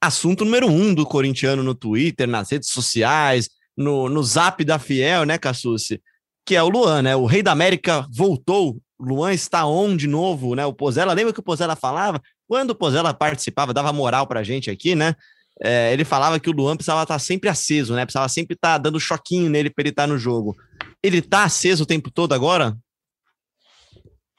[0.00, 5.24] assunto número um do corintiano no Twitter, nas redes sociais, no, no zap da Fiel,
[5.24, 6.00] né, Cassucci?
[6.44, 7.16] Que é o Luan, né?
[7.16, 8.78] O Rei da América voltou.
[8.98, 10.66] Luan está on de novo, né?
[10.66, 12.20] O Pozella, lembra que o Pozella falava?
[12.46, 15.14] Quando o Pozella participava, dava moral pra gente aqui, né?
[15.62, 18.04] É, ele falava que o Luan precisava estar sempre aceso, né?
[18.04, 20.56] Precisava sempre estar dando choquinho nele para ele estar no jogo.
[21.02, 22.76] Ele tá aceso o tempo todo agora?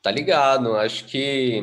[0.02, 0.76] Tá ligado.
[0.76, 1.62] Acho que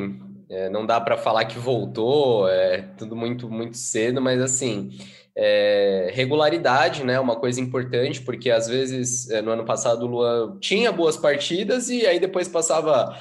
[0.49, 4.89] é, não dá para falar que voltou, é tudo muito, muito cedo, mas assim,
[5.35, 7.19] é, regularidade, né?
[7.19, 11.89] Uma coisa importante, porque às vezes é, no ano passado o Luan tinha boas partidas
[11.89, 13.15] e aí depois passava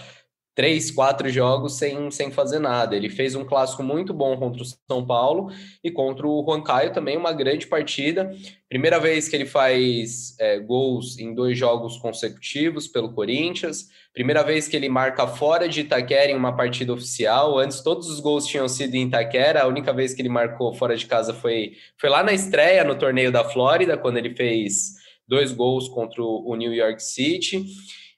[0.59, 2.97] três, quatro jogos sem, sem fazer nada.
[2.97, 5.53] Ele fez um clássico muito bom contra o São Paulo
[5.85, 8.35] e contra o Juan Caio também uma grande partida.
[8.69, 13.87] Primeira vez que ele faz é, gols em dois jogos consecutivos pelo Corinthians.
[14.13, 17.57] Primeira vez que ele marca fora de Itaquera em uma partida oficial.
[17.57, 19.63] Antes todos os gols tinham sido em Itaquera.
[19.63, 22.97] A única vez que ele marcou fora de casa foi, foi lá na estreia no
[22.97, 24.95] torneio da Flórida, quando ele fez
[25.29, 27.65] dois gols contra o New York City.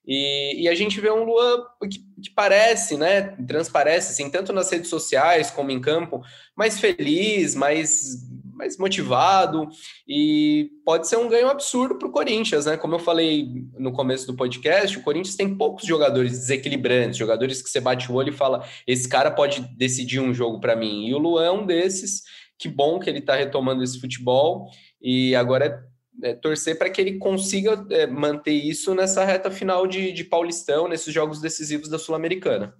[0.07, 4.71] E, e, a gente vê um Luan que, que, parece, né, transparece, assim, tanto nas
[4.71, 6.23] redes sociais como em campo,
[6.57, 8.17] mais feliz, mais,
[8.55, 9.69] mais motivado,
[10.09, 12.77] e pode ser um ganho absurdo para o Corinthians, né?
[12.77, 13.47] Como eu falei
[13.79, 18.15] no começo do podcast, o Corinthians tem poucos jogadores desequilibrantes, jogadores que você bate o
[18.15, 21.07] olho e fala: esse cara pode decidir um jogo para mim.
[21.07, 22.23] E o Luan é um desses.
[22.59, 24.69] Que bom que ele está retomando esse futebol.
[25.01, 25.90] E agora é
[26.23, 30.89] é, torcer para que ele consiga é, manter isso nessa reta final de, de Paulistão,
[30.89, 32.75] nesses jogos decisivos da Sul-Americana.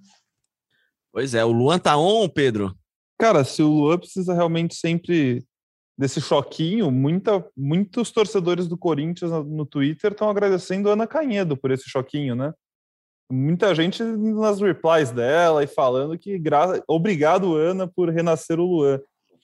[1.13, 2.75] Pois é, o Luan tá on, Pedro?
[3.19, 5.45] Cara, se o Luan precisa realmente sempre
[5.99, 11.57] desse choquinho, muita, muitos torcedores do Corinthians no, no Twitter estão agradecendo a Ana Canhedo
[11.57, 12.55] por esse choquinho, né?
[13.31, 16.83] Muita gente nas replies dela e falando que gra...
[16.89, 19.01] obrigado, Ana, por renascer o Luan.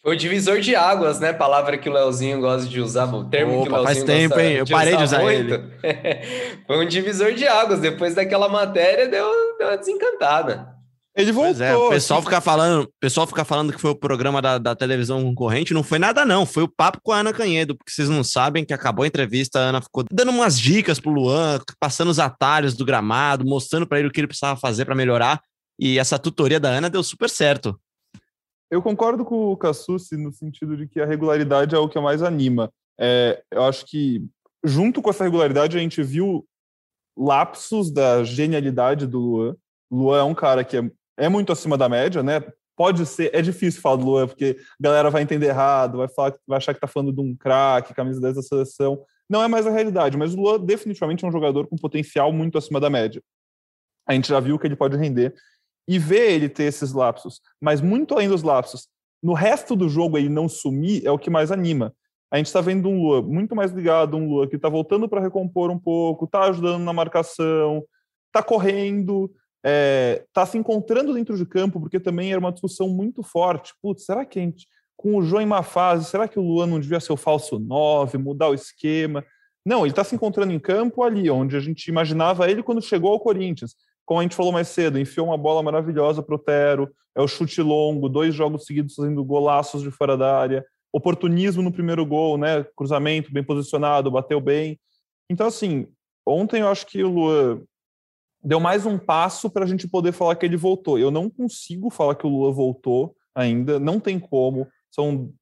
[0.07, 1.33] Foi o divisor de águas, né?
[1.33, 4.39] Palavra que o Leozinho gosta de usar, o termo Opa, que o Leozinho faz tempo,
[4.39, 4.53] hein?
[4.53, 5.55] Eu parei de usar muito.
[5.55, 6.63] ele.
[6.65, 7.81] Foi um divisor de águas.
[7.81, 10.69] Depois daquela matéria, deu, deu uma desencantada.
[11.17, 11.61] Ele voltou.
[11.61, 15.21] É, o pessoal fica falando, pessoal fica falando que foi o programa da, da, televisão
[15.25, 18.23] concorrente, não foi nada não, foi o papo com a Ana Canhedo, porque vocês não
[18.23, 22.19] sabem que acabou a entrevista, a Ana ficou dando umas dicas pro Luan, passando os
[22.21, 25.41] atalhos do gramado, mostrando para ele o que ele precisava fazer para melhorar,
[25.81, 27.77] e essa tutoria da Ana deu super certo.
[28.71, 32.23] Eu concordo com o Cassucci no sentido de que a regularidade é o que mais
[32.23, 32.73] anima.
[32.99, 34.25] É, eu acho que
[34.65, 36.47] junto com essa regularidade a gente viu
[37.17, 39.57] lapsos da genialidade do Luan.
[39.91, 42.43] Luan é um cara que é é muito acima da média, né?
[42.77, 46.35] Pode ser, é difícil falar do Luan, porque a galera vai entender errado, vai, falar,
[46.47, 49.03] vai achar que tá falando de um craque, camisa 10 da seleção.
[49.29, 52.59] Não é mais a realidade, mas o Luan definitivamente é um jogador com potencial muito
[52.59, 53.23] acima da média.
[54.07, 55.35] A gente já viu que ele pode render.
[55.89, 58.89] E ver ele ter esses lapsos, mas muito além dos lapsos,
[59.23, 61.95] no resto do jogo ele não sumir é o que mais anima.
[62.31, 65.21] A gente está vendo um Luan muito mais ligado, um Luan que está voltando para
[65.21, 67.85] recompor um pouco, está ajudando na marcação,
[68.27, 72.89] está correndo, está é, tá se encontrando dentro de campo, porque também era uma discussão
[72.89, 73.73] muito forte.
[73.81, 76.67] Putz, será que a gente, com o João em má fase, será que o Luan
[76.67, 79.25] não devia ser o falso 9, mudar o esquema?
[79.65, 83.13] Não, ele está se encontrando em campo ali, onde a gente imaginava ele quando chegou
[83.13, 83.75] ao Corinthians.
[84.07, 87.27] Como a gente falou mais cedo, enfiou uma bola maravilhosa para o Otero, é o
[87.27, 92.39] chute longo, dois jogos seguidos fazendo golaços de fora da área, oportunismo no primeiro gol,
[92.39, 92.65] né?
[92.77, 94.79] Cruzamento bem posicionado, bateu bem.
[95.29, 95.89] Então, assim,
[96.25, 97.63] ontem eu acho que o Luan
[98.43, 100.99] deu mais um passo para a gente poder falar que ele voltou.
[100.99, 104.69] Eu não consigo falar que o Lula voltou ainda, não tem como.
[104.89, 105.33] São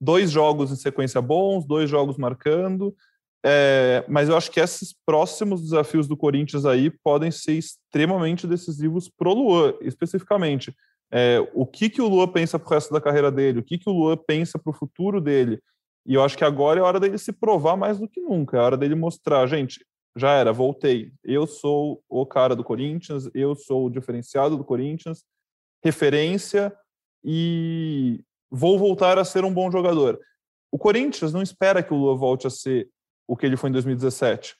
[0.00, 2.94] dois jogos em sequência bons, dois jogos marcando.
[3.44, 9.08] É, mas eu acho que esses próximos desafios do Corinthians aí podem ser extremamente decisivos
[9.08, 10.74] pro Luan, especificamente.
[11.12, 13.88] É, o que, que o Luan pensa pro resto da carreira dele, o que, que
[13.88, 15.60] o Luan pensa pro futuro dele.
[16.06, 18.60] E eu acho que agora é hora dele se provar mais do que nunca, é
[18.60, 19.84] hora dele mostrar, gente,
[20.16, 21.12] já era, voltei.
[21.24, 25.24] Eu sou o cara do Corinthians, eu sou o diferenciado do Corinthians,
[25.82, 26.74] referência
[27.24, 30.18] e vou voltar a ser um bom jogador.
[30.70, 32.88] O Corinthians não espera que o Lua volte a ser
[33.30, 34.56] o que ele foi em 2017.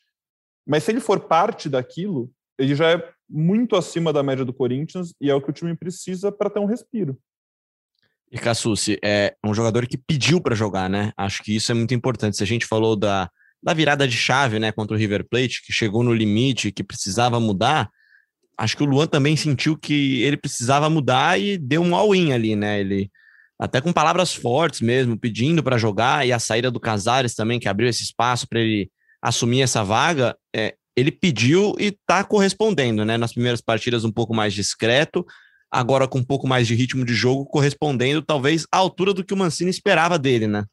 [0.65, 5.13] Mas se ele for parte daquilo, ele já é muito acima da média do Corinthians
[5.21, 7.19] e é o que o time precisa para ter um respiro.
[8.31, 11.13] E Cassucci, é um jogador que pediu para jogar, né?
[11.17, 12.37] Acho que isso é muito importante.
[12.37, 13.29] Se a gente falou da
[13.63, 17.39] da virada de chave, né, contra o River Plate, que chegou no limite, que precisava
[17.39, 17.91] mudar,
[18.57, 22.57] acho que o Luan também sentiu que ele precisava mudar e deu um all-in ali,
[22.57, 22.81] né?
[22.81, 23.11] Ele
[23.61, 27.69] até com palavras fortes mesmo, pedindo para jogar e a saída do Casares também, que
[27.69, 33.19] abriu esse espaço para ele assumir essa vaga, é, ele pediu e está correspondendo, né?
[33.19, 35.27] Nas primeiras partidas um pouco mais discreto,
[35.71, 39.35] agora com um pouco mais de ritmo de jogo, correspondendo talvez à altura do que
[39.35, 40.65] o Mancini esperava dele, né?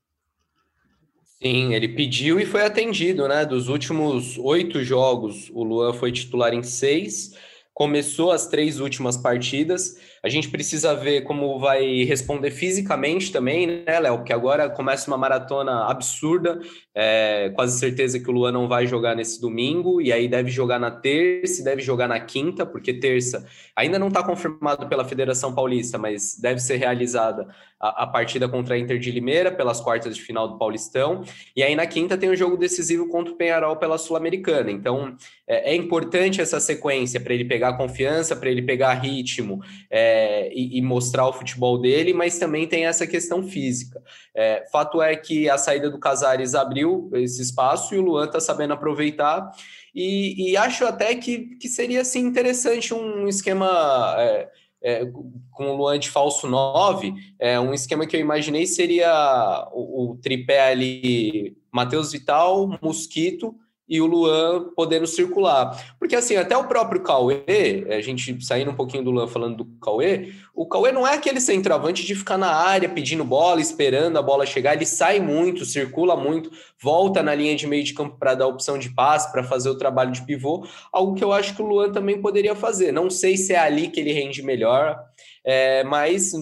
[1.42, 3.46] Sim, ele pediu e foi atendido, né?
[3.46, 7.34] Dos últimos oito jogos, o Luan foi titular em seis,
[7.74, 9.98] começou as três últimas partidas.
[10.28, 14.18] A gente precisa ver como vai responder fisicamente também, né, Léo?
[14.18, 16.60] Porque agora começa uma maratona absurda.
[16.94, 20.80] É, quase certeza que o Luan não vai jogar nesse domingo, e aí deve jogar
[20.80, 25.98] na terça deve jogar na quinta, porque terça ainda não está confirmado pela Federação Paulista,
[25.98, 27.48] mas deve ser realizada
[27.80, 31.24] a, a, partida contra a Inter de Limeira pelas quartas de final do Paulistão.
[31.56, 34.72] E aí na quinta tem o um jogo decisivo contra o Penharol pela Sul-Americana.
[34.72, 35.16] Então
[35.48, 39.62] é, é, importante essa sequência para ele pegar confiança, para ele pegar ritmo.
[39.90, 40.17] É,
[40.54, 44.02] e, e, mostrar o futebol dele, mas também tem essa questão física.
[44.36, 48.40] É, fato é que a saída do Casares abriu esse espaço e o Luan está
[48.40, 49.50] sabendo aproveitar.
[49.94, 54.16] E, e, acho até que, que seria assim, interessante um esquema.
[54.18, 54.50] É,
[54.80, 55.06] é,
[55.52, 60.18] com o Luan de falso 9, é, um esquema que eu imaginei seria o, o
[60.18, 63.56] tripé ali, Matheus Vital, Mosquito,
[63.88, 65.96] e o Luan podendo circular.
[65.98, 69.66] Porque assim, até o próprio Cauê, a gente saindo um pouquinho do Luan falando do
[69.80, 74.22] Cauê, o Cauê não é aquele centroavante de ficar na área pedindo bola, esperando a
[74.22, 78.36] bola chegar, ele sai muito, circula muito, volta na linha de meio de campo para
[78.36, 81.62] dar opção de passe, para fazer o trabalho de pivô, algo que eu acho que
[81.62, 82.92] o Luan também poderia fazer.
[82.92, 85.00] Não sei se é ali que ele rende melhor,
[85.46, 86.34] é, mas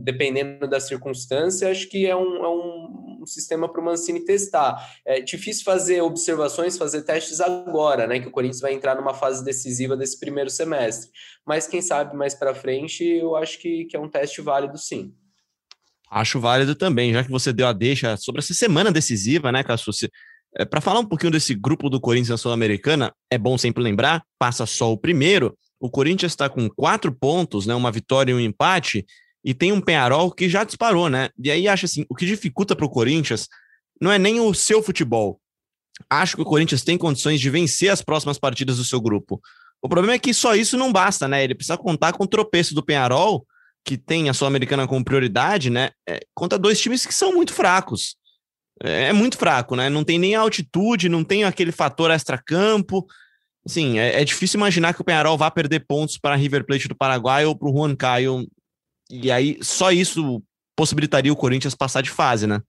[0.00, 4.76] dependendo da circunstância, acho que é um, é um sistema para o Mancini testar.
[5.04, 8.20] É difícil fazer observações, fazer testes agora, né?
[8.20, 11.10] Que o Corinthians vai entrar numa fase decisiva desse primeiro semestre.
[11.46, 15.14] Mas quem sabe mais para frente, eu acho que, que é um teste válido, sim.
[16.10, 20.10] Acho válido também, já que você deu a deixa sobre essa semana decisiva, né, Cassucci?
[20.56, 24.24] É, Para falar um pouquinho desse grupo do Corinthians na Sul-Americana, é bom sempre lembrar,
[24.36, 28.40] passa só o primeiro, o Corinthians está com quatro pontos, né, uma vitória e um
[28.40, 29.06] empate,
[29.44, 31.30] e tem um Penharol que já disparou, né?
[31.38, 33.48] E aí acho assim, o que dificulta para o Corinthians
[34.00, 35.40] não é nem o seu futebol.
[36.08, 39.40] Acho que o Corinthians tem condições de vencer as próximas partidas do seu grupo.
[39.82, 41.42] O problema é que só isso não basta, né?
[41.42, 43.46] Ele precisa contar com o tropeço do Penharol,
[43.84, 45.90] que tem a Sul-Americana como prioridade, né?
[46.08, 48.16] É, contra dois times que são muito fracos.
[48.82, 49.88] É, é muito fraco, né?
[49.88, 53.06] Não tem nem altitude, não tem aquele fator extra-campo.
[53.64, 56.96] Assim, é, é, difícil imaginar que o Penharol vá perder pontos para River Plate do
[56.96, 58.46] Paraguai ou para o Juan Caio.
[59.10, 60.42] E aí, só isso
[60.76, 62.62] possibilitaria o Corinthians passar de fase, né?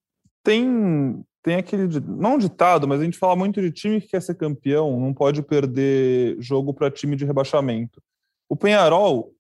[0.43, 4.35] Tem, tem aquele, não ditado, mas a gente fala muito de time que quer ser
[4.35, 8.01] campeão, não pode perder jogo para time de rebaixamento.
[8.49, 9.33] O Penharol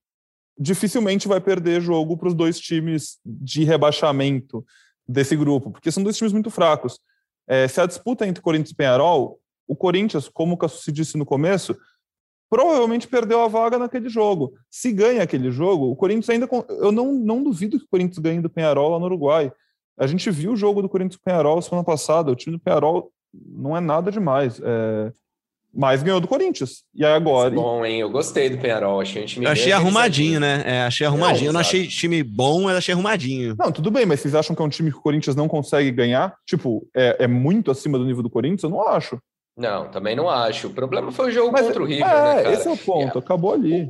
[0.57, 4.63] dificilmente vai perder jogo para os dois times de rebaixamento
[5.07, 6.99] desse grupo, porque são dois times muito fracos.
[7.47, 11.25] É, se a disputa entre Corinthians e Penharol, o Corinthians, como o se disse no
[11.25, 11.75] começo,
[12.51, 14.53] provavelmente perdeu a vaga naquele jogo.
[14.69, 16.49] Se ganha aquele jogo, o Corinthians ainda.
[16.67, 19.49] Eu não, não duvido que o Corinthians ganhe do Penharol lá no Uruguai.
[19.97, 22.29] A gente viu o jogo do Corinthians com o Penharol semana passada.
[22.29, 24.59] O time do Penharol não é nada demais.
[24.61, 25.13] É,
[25.73, 26.83] mas ganhou do Corinthians.
[26.93, 27.51] E aí agora.
[27.51, 28.01] Bom, hein?
[28.01, 28.99] Eu gostei do Penharol.
[28.99, 29.45] Achei um time.
[29.45, 30.61] Eu achei arrumadinho, né?
[30.65, 31.43] É, achei arrumadinho.
[31.43, 33.55] Não, eu não achei time bom, mas achei arrumadinho.
[33.57, 35.89] Não, tudo bem, mas vocês acham que é um time que o Corinthians não consegue
[35.89, 36.35] ganhar?
[36.45, 38.63] Tipo, é, é muito acima do nível do Corinthians?
[38.63, 39.17] Eu não acho.
[39.57, 40.67] Não, também não acho.
[40.67, 42.53] O problema foi o jogo mas, contra o River, é, né, cara?
[42.53, 43.21] Esse é o ponto, é.
[43.21, 43.89] acabou ali.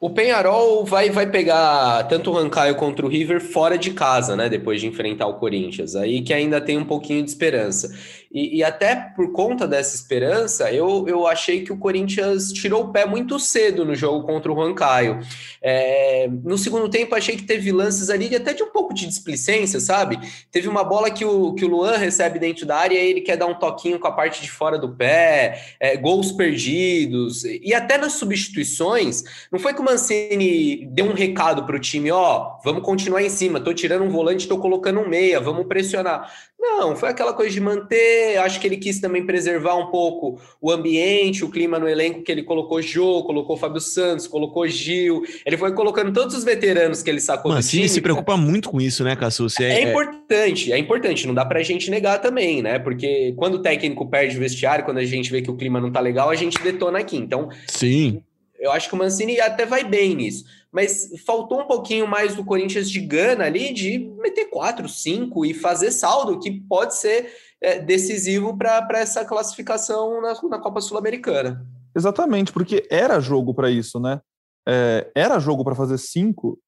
[0.00, 4.48] O Penharol vai, vai pegar tanto o Rancaio contra o River fora de casa, né?
[4.48, 5.96] Depois de enfrentar o Corinthians.
[5.96, 7.92] Aí que ainda tem um pouquinho de esperança.
[8.30, 12.92] E, e, até por conta dessa esperança, eu, eu achei que o Corinthians tirou o
[12.92, 15.20] pé muito cedo no jogo contra o Juan Caio.
[15.62, 19.06] É, no segundo tempo, achei que teve lances ali de até de um pouco de
[19.06, 20.18] displicência, sabe?
[20.52, 23.36] Teve uma bola que o, que o Luan recebe dentro da área e ele quer
[23.36, 27.44] dar um toquinho com a parte de fora do pé, é, gols perdidos.
[27.44, 32.10] E até nas substituições, não foi que o Mancini deu um recado para o time:
[32.10, 36.30] ó, vamos continuar em cima, tô tirando um volante, tô colocando um meia, vamos pressionar.
[36.60, 38.36] Não, foi aquela coisa de manter.
[38.38, 42.32] Acho que ele quis também preservar um pouco o ambiente, o clima no elenco que
[42.32, 45.22] ele colocou Jô, colocou Fábio Santos, colocou Gil.
[45.46, 47.88] Ele foi colocando todos os veteranos que ele sacou Mas, do time.
[47.88, 49.58] se preocupa muito com isso, né, Cassus?
[49.60, 51.26] É, é, é, importante, é importante.
[51.28, 52.80] Não dá pra gente negar também, né?
[52.80, 55.92] Porque quando o técnico perde o vestiário, quando a gente vê que o clima não
[55.92, 57.16] tá legal, a gente detona aqui.
[57.16, 58.20] Então, sim.
[58.58, 62.44] Eu acho que o Mancini até vai bem nisso mas faltou um pouquinho mais do
[62.44, 67.78] Corinthians de gana ali de meter 4, 5 e fazer saldo, que pode ser é,
[67.78, 71.66] decisivo para essa classificação na, na Copa Sul-Americana.
[71.96, 74.20] Exatamente, porque era jogo para isso, né?
[74.66, 76.60] É, era jogo para fazer cinco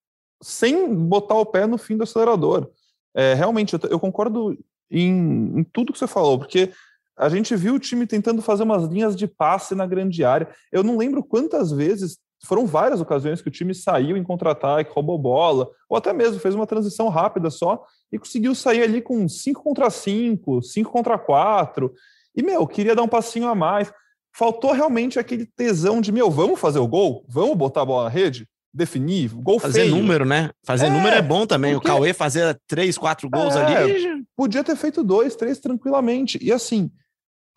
[0.43, 2.71] sem botar o pé no fim do acelerador.
[3.15, 4.57] É, realmente, eu, eu concordo
[4.91, 6.73] em, em, tudo que você falou, porque
[7.17, 10.49] a gente viu o time tentando fazer umas linhas de passe na grande área.
[10.73, 15.19] Eu não lembro quantas vezes foram várias ocasiões que o time saiu em contra-ataque, roubou
[15.19, 19.63] bola, ou até mesmo fez uma transição rápida só e conseguiu sair ali com 5
[19.63, 21.93] contra 5, 5 contra 4.
[22.35, 23.93] E, meu, queria dar um passinho a mais.
[24.33, 27.25] Faltou realmente aquele tesão de, meu, vamos fazer o gol?
[27.29, 28.49] Vamos botar a bola na rede?
[28.73, 29.35] Definir?
[29.35, 29.97] Gol fazer feio.
[29.97, 30.51] número, né?
[30.65, 31.75] Fazer é, número é bom também.
[31.75, 34.25] O Cauê fazer três, quatro gols é, ali.
[34.37, 36.39] Podia ter feito dois, três tranquilamente.
[36.41, 36.91] E assim,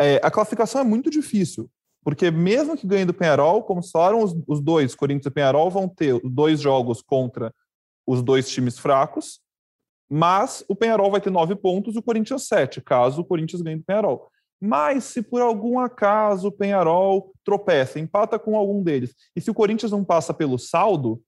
[0.02, 1.70] é, a classificação é muito difícil.
[2.04, 5.88] Porque mesmo que ganhe do Penharol, como falaram os, os dois, Corinthians e Penharol, vão
[5.88, 7.54] ter dois jogos contra
[8.06, 9.40] os dois times fracos,
[10.10, 13.78] mas o Penharol vai ter nove pontos e o Corinthians sete, caso o Corinthians ganhe
[13.78, 14.28] do Penharol.
[14.62, 19.54] Mas se por algum acaso o Penharol tropeça, empata com algum deles, e se o
[19.54, 21.22] Corinthians não passa pelo saldo,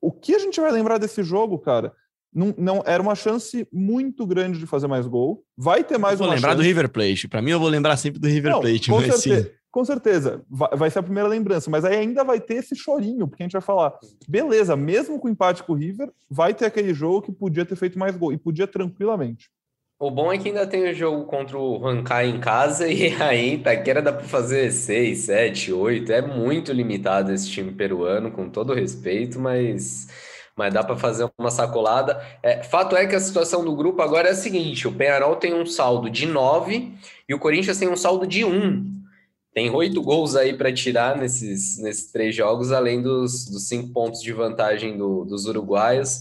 [0.00, 1.92] o que a gente vai lembrar desse jogo, cara?
[2.32, 5.42] Não, não, era uma chance muito grande de fazer mais gol.
[5.56, 6.62] Vai ter mais vou uma lembrar chance.
[6.62, 7.28] do River Plate.
[7.28, 8.90] Para mim, eu vou lembrar sempre do River não, Plate.
[8.90, 9.55] Com certeza, sim.
[9.76, 10.40] Com certeza.
[10.48, 11.70] Vai, ser a primeira lembrança.
[11.70, 13.92] Mas aí ainda vai ter esse chorinho, porque a gente vai falar:
[14.26, 17.98] beleza, mesmo com empate com o River, vai ter aquele jogo que podia ter feito
[17.98, 18.32] mais gol.
[18.32, 19.50] E podia tranquilamente.
[19.98, 23.56] O bom é que ainda tem o jogo contra o Rankai em casa, e aí
[23.56, 26.10] Itaquera dá para fazer 6, 7, 8.
[26.10, 30.08] É muito limitado esse time peruano, com todo respeito, mas
[30.56, 32.18] mas dá para fazer uma sacolada.
[32.42, 35.52] É, fato é que a situação do grupo agora é a seguinte: o Penharol tem
[35.52, 36.94] um saldo de 9
[37.28, 38.96] e o Corinthians tem um saldo de 1.
[39.56, 44.20] Tem oito gols aí para tirar nesses, nesses três jogos, além dos, dos cinco pontos
[44.20, 46.20] de vantagem do, dos uruguaios.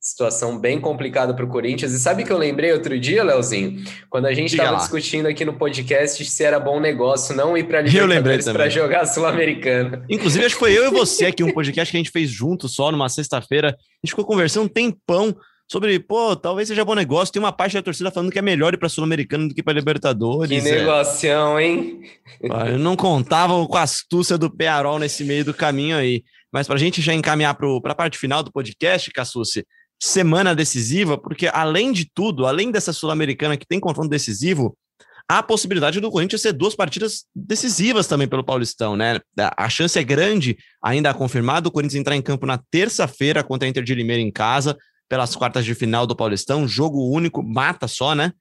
[0.00, 1.92] Situação bem complicada para o Corinthians.
[1.92, 3.84] E sabe que eu lembrei outro dia, Leozinho?
[4.10, 7.78] Quando a gente estava discutindo aqui no podcast se era bom negócio não ir para
[7.78, 10.04] a Libertadores para jogar Sul-Americana.
[10.10, 12.68] Inclusive, acho que foi eu e você aqui, um podcast que a gente fez junto
[12.68, 13.68] só numa sexta-feira.
[13.68, 15.36] A gente ficou conversando um tempão
[15.72, 17.32] sobre, pô, talvez seja bom negócio.
[17.32, 19.72] Tem uma parte da torcida falando que é melhor ir para Sul-Americana do que para
[19.72, 20.62] Libertadores.
[20.62, 20.82] Que é.
[21.58, 22.02] hein?
[22.42, 26.22] Eu não contava com a astúcia do Pearol nesse meio do caminho aí.
[26.52, 29.66] Mas para a gente já encaminhar para a parte final do podcast, Cassucci,
[29.98, 34.76] semana decisiva, porque além de tudo, além dessa Sul-Americana que tem confronto decisivo,
[35.26, 39.20] há a possibilidade do Corinthians ser duas partidas decisivas também pelo Paulistão, né?
[39.56, 43.70] A chance é grande, ainda confirmado, o Corinthians entrar em campo na terça-feira contra a
[43.70, 44.76] Inter de Limeira em casa,
[45.12, 48.32] pelas quartas de final do Paulistão, jogo único, mata só, né?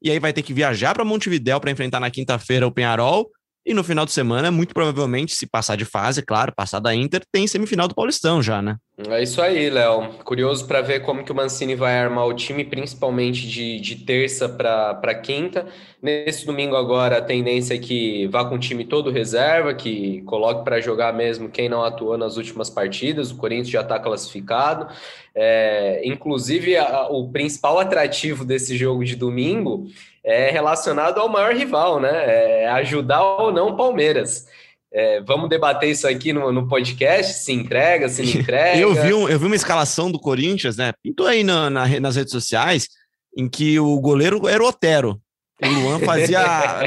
[0.00, 3.28] E aí vai ter que viajar para Montevidéu para enfrentar na quinta-feira o Penharol
[3.70, 7.22] e no final de semana, muito provavelmente, se passar de fase, claro, passar da Inter,
[7.30, 8.76] tem semifinal do Paulistão já, né?
[9.08, 10.08] É isso aí, Léo.
[10.24, 14.48] Curioso para ver como que o Mancini vai armar o time, principalmente de, de terça
[14.48, 15.66] para quinta.
[16.02, 20.64] Nesse domingo agora, a tendência é que vá com o time todo reserva, que coloque
[20.64, 23.30] para jogar mesmo quem não atuou nas últimas partidas.
[23.30, 24.88] O Corinthians já está classificado.
[25.34, 29.86] É, inclusive, a, o principal atrativo desse jogo de domingo
[30.24, 32.62] é relacionado ao maior rival, né?
[32.64, 34.46] É ajudar ou não o Palmeiras.
[34.92, 38.78] É, vamos debater isso aqui no, no, podcast, se entrega, se não entrega.
[38.78, 40.92] eu, vi um, eu vi uma escalação do Corinthians, né?
[41.02, 42.88] Pintou aí na, na, nas redes sociais,
[43.36, 45.20] em que o goleiro era o Otero.
[45.62, 46.42] O Luan fazia,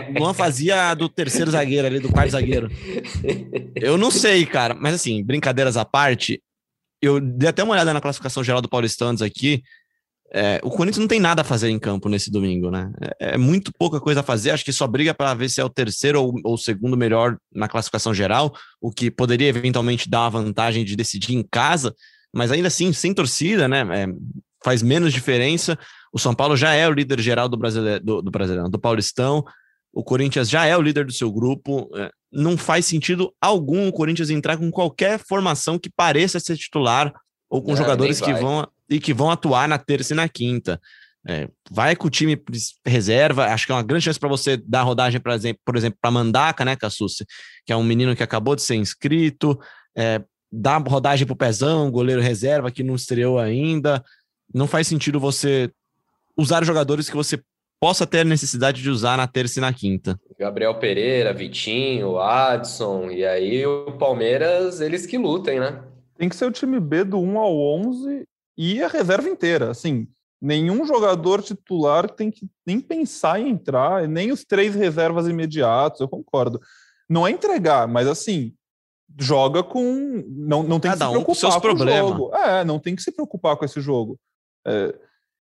[0.19, 2.69] Luan fazia do terceiro zagueiro ali, do quarto zagueiro.
[3.75, 6.41] Eu não sei, cara, mas assim, brincadeiras à parte,
[7.01, 9.61] eu dei até uma olhada na classificação geral do Paulistão antes aqui.
[10.36, 12.91] É, o Corinthians não tem nada a fazer em campo nesse domingo, né?
[13.19, 14.49] É, é muito pouca coisa a fazer.
[14.49, 17.67] Acho que só briga para ver se é o terceiro ou, ou segundo melhor na
[17.67, 21.93] classificação geral, o que poderia eventualmente dar uma vantagem de decidir em casa,
[22.34, 23.81] mas ainda assim, sem torcida, né?
[23.91, 24.07] É,
[24.63, 25.77] faz menos diferença.
[26.11, 29.45] O São Paulo já é o líder geral do brasileiro, do, do, brasileiro, do Paulistão.
[29.93, 31.88] O Corinthians já é o líder do seu grupo.
[31.95, 37.13] É, não faz sentido algum o Corinthians entrar com qualquer formação que pareça ser titular
[37.47, 40.79] ou com jogadores que vão e que vão atuar na terça e na quinta.
[41.27, 42.39] É, vai com o time
[42.85, 45.97] reserva, acho que é uma grande chance para você dar rodagem, por exemplo, por exemplo,
[45.99, 47.25] para Mandaca, né, Cassucci,
[47.65, 49.57] que é um menino que acabou de ser inscrito,
[49.97, 50.21] é,
[50.51, 54.03] dá rodagem para o Pezão, goleiro reserva que não estreou ainda.
[54.53, 55.71] Não faz sentido você
[56.37, 57.41] usar jogadores que você
[57.79, 60.19] possa ter necessidade de usar na terça e na quinta.
[60.37, 65.81] Gabriel Pereira, Vitinho, Adson, e aí o Palmeiras, eles que lutem, né?
[66.17, 68.27] Tem que ser o time B do 1 ao 11
[68.58, 69.72] e a reserva inteira.
[69.72, 70.08] Assim,
[70.41, 76.08] nenhum jogador titular tem que nem pensar em entrar, nem os três reservas imediatos, eu
[76.08, 76.60] concordo.
[77.10, 78.54] Não é entregar, mas assim,
[79.20, 80.24] joga com.
[80.30, 82.12] Não, não tem Cada que se preocupar um com, seus com problemas.
[82.12, 82.36] o jogo.
[82.36, 84.20] É, não tem que se preocupar com esse jogo.
[84.66, 84.93] É,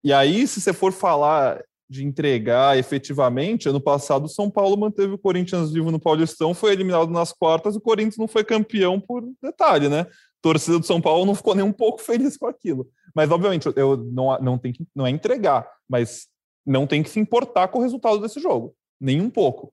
[0.02, 5.12] e aí, se você for falar de entregar efetivamente, ano passado o São Paulo manteve
[5.12, 9.24] o Corinthians vivo no Paulistão, foi eliminado nas quartas, o Corinthians não foi campeão por
[9.42, 10.02] detalhe, né?
[10.02, 10.06] A
[10.40, 12.88] torcida do São Paulo não ficou nem um pouco feliz com aquilo.
[13.14, 16.26] Mas, obviamente, eu não, não, tem que, não é entregar, mas
[16.66, 18.74] não tem que se importar com o resultado desse jogo.
[19.00, 19.72] Nem um pouco.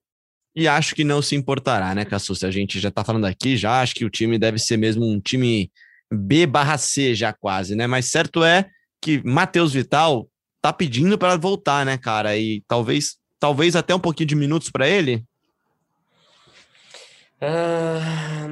[0.54, 2.42] E acho que não se importará, né, Cassus?
[2.42, 5.20] A gente já tá falando aqui, já acho que o time deve ser mesmo um
[5.20, 5.70] time
[6.12, 7.86] B barra C já quase, né?
[7.86, 8.68] Mas certo é
[9.00, 10.28] que Matheus Vital
[10.60, 12.36] tá pedindo para voltar, né, cara?
[12.36, 15.24] E talvez, talvez até um pouquinho de minutos para ele.
[17.40, 18.48] Ah,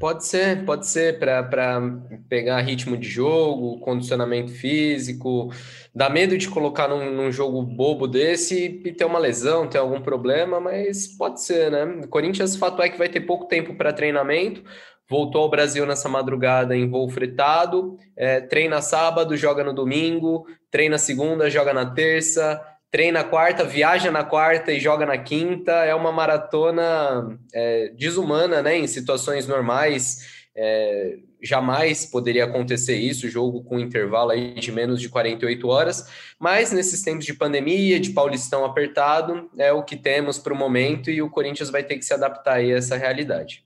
[0.00, 1.82] Pode ser, pode ser para
[2.26, 5.52] pegar ritmo de jogo, condicionamento físico.
[5.94, 10.00] Dá medo de colocar num, num, jogo bobo desse e ter uma lesão, ter algum
[10.00, 11.84] problema, mas pode ser, né?
[12.02, 14.64] O Corinthians, fato é que vai ter pouco tempo para treinamento.
[15.06, 20.96] Voltou ao Brasil nessa madrugada em voo fretado, é, treina sábado, joga no domingo, treina
[20.96, 22.58] segunda, joga na terça,
[22.90, 25.72] treina quarta, viaja na quarta e joga na quinta.
[25.72, 28.76] É uma maratona é, desumana, né?
[28.78, 35.08] Em situações normais, é, jamais poderia acontecer isso, jogo com intervalo aí de menos de
[35.08, 36.06] 48 horas.
[36.38, 41.10] Mas nesses tempos de pandemia, de Paulistão apertado, é o que temos para o momento
[41.10, 43.64] e o Corinthians vai ter que se adaptar a essa realidade.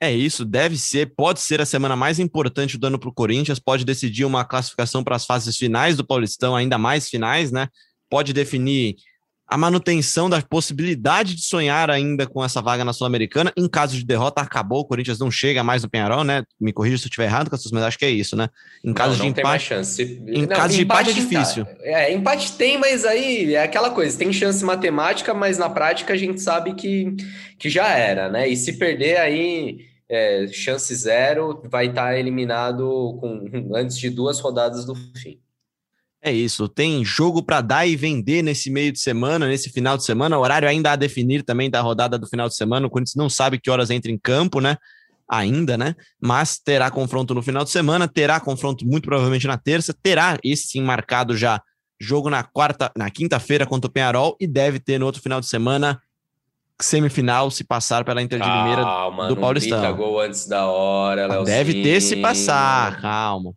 [0.00, 3.58] É isso, deve ser, pode ser a semana mais importante do ano para o Corinthians,
[3.58, 7.68] pode decidir uma classificação para as fases finais do Paulistão, ainda mais finais, né?
[8.14, 8.94] Pode definir
[9.44, 13.52] a manutenção da possibilidade de sonhar ainda com essa vaga na Sul-Americana.
[13.56, 16.44] Em caso de derrota, acabou, o Corinthians não chega mais no Penharol, né?
[16.60, 18.48] Me corrija se eu estiver errado, mas acho que é isso, né?
[18.84, 19.64] Em caso não, não de empate.
[19.64, 20.00] chance.
[20.28, 21.66] Em não, caso de empate, é difícil.
[21.80, 26.16] É, empate tem, mas aí é aquela coisa, tem chance matemática, mas na prática a
[26.16, 27.16] gente sabe que,
[27.58, 28.48] que já era, né?
[28.48, 29.92] E se perder aí.
[30.06, 35.40] É, chance zero, vai estar tá eliminado com antes de duas rodadas do fim.
[36.26, 40.04] É isso, tem jogo para dar e vender nesse meio de semana, nesse final de
[40.04, 42.86] semana, horário ainda a definir também da rodada do final de semana.
[42.86, 44.78] O Corinthians não sabe que horas entra em campo, né?
[45.28, 45.94] ainda, né?
[46.20, 50.68] Mas terá confronto no final de semana, terá confronto muito provavelmente na terça, terá esse
[50.68, 51.60] sim marcado já
[52.00, 55.46] jogo na quarta, na quinta-feira contra o Penharol e deve ter no outro final de
[55.46, 56.00] semana
[56.80, 59.80] semifinal se passar pela Inter de Limeira calma, do Paulistão.
[59.80, 63.54] Não gol antes da hora, Léo Deve ter se passar, calma.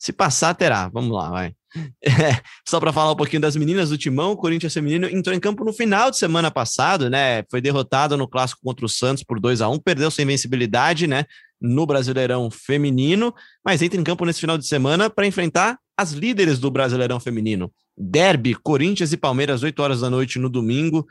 [0.00, 0.88] Se passar, terá.
[0.88, 1.54] Vamos lá, vai.
[2.02, 5.38] É, só para falar um pouquinho das meninas do Timão, o Corinthians Feminino entrou em
[5.38, 7.44] campo no final de semana passado, né?
[7.50, 11.26] Foi derrotado no clássico contra o Santos por 2 a 1 perdeu sua invencibilidade, né?
[11.60, 13.32] No Brasileirão Feminino,
[13.64, 17.70] mas entra em campo nesse final de semana para enfrentar as líderes do Brasileirão Feminino.
[17.96, 21.06] Derby, Corinthians e Palmeiras, 8 horas da noite no domingo.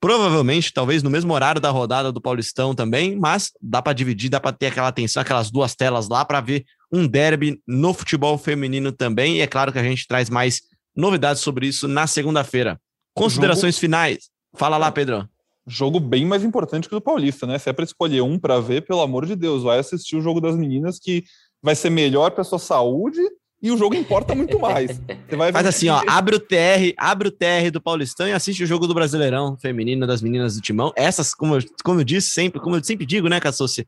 [0.00, 4.40] Provavelmente, talvez no mesmo horário da rodada do Paulistão também, mas dá para dividir, dá
[4.40, 8.92] para ter aquela atenção, aquelas duas telas lá para ver um derby no futebol feminino
[8.92, 9.36] também.
[9.36, 10.62] E é claro que a gente traz mais
[10.94, 12.80] novidades sobre isso na segunda-feira.
[13.14, 13.80] Considerações jogo...
[13.80, 14.30] finais.
[14.54, 15.28] Fala lá, Pedro.
[15.66, 17.58] Jogo bem mais importante que o do Paulista, né?
[17.58, 20.40] Se é para escolher um para ver, pelo amor de Deus, vai assistir o jogo
[20.40, 21.24] das meninas que
[21.62, 23.20] vai ser melhor para sua saúde
[23.60, 25.00] e o jogo importa muito mais.
[25.28, 28.62] Você vai Faz assim, ó, abre o TR, abre o TR do Paulistão e assiste
[28.62, 30.92] o jogo do Brasileirão feminino das meninas do Timão.
[30.94, 33.86] Essas, como eu, como eu disse sempre, como eu sempre digo, né, Cassossi?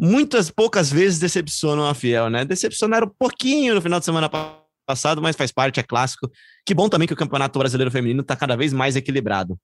[0.00, 2.42] Muitas poucas vezes decepcionam a Fiel, né?
[2.42, 4.30] Decepcionaram um pouquinho no final de semana
[4.86, 6.30] passado, mas faz parte, é clássico.
[6.64, 9.58] Que bom também que o Campeonato Brasileiro Feminino está cada vez mais equilibrado.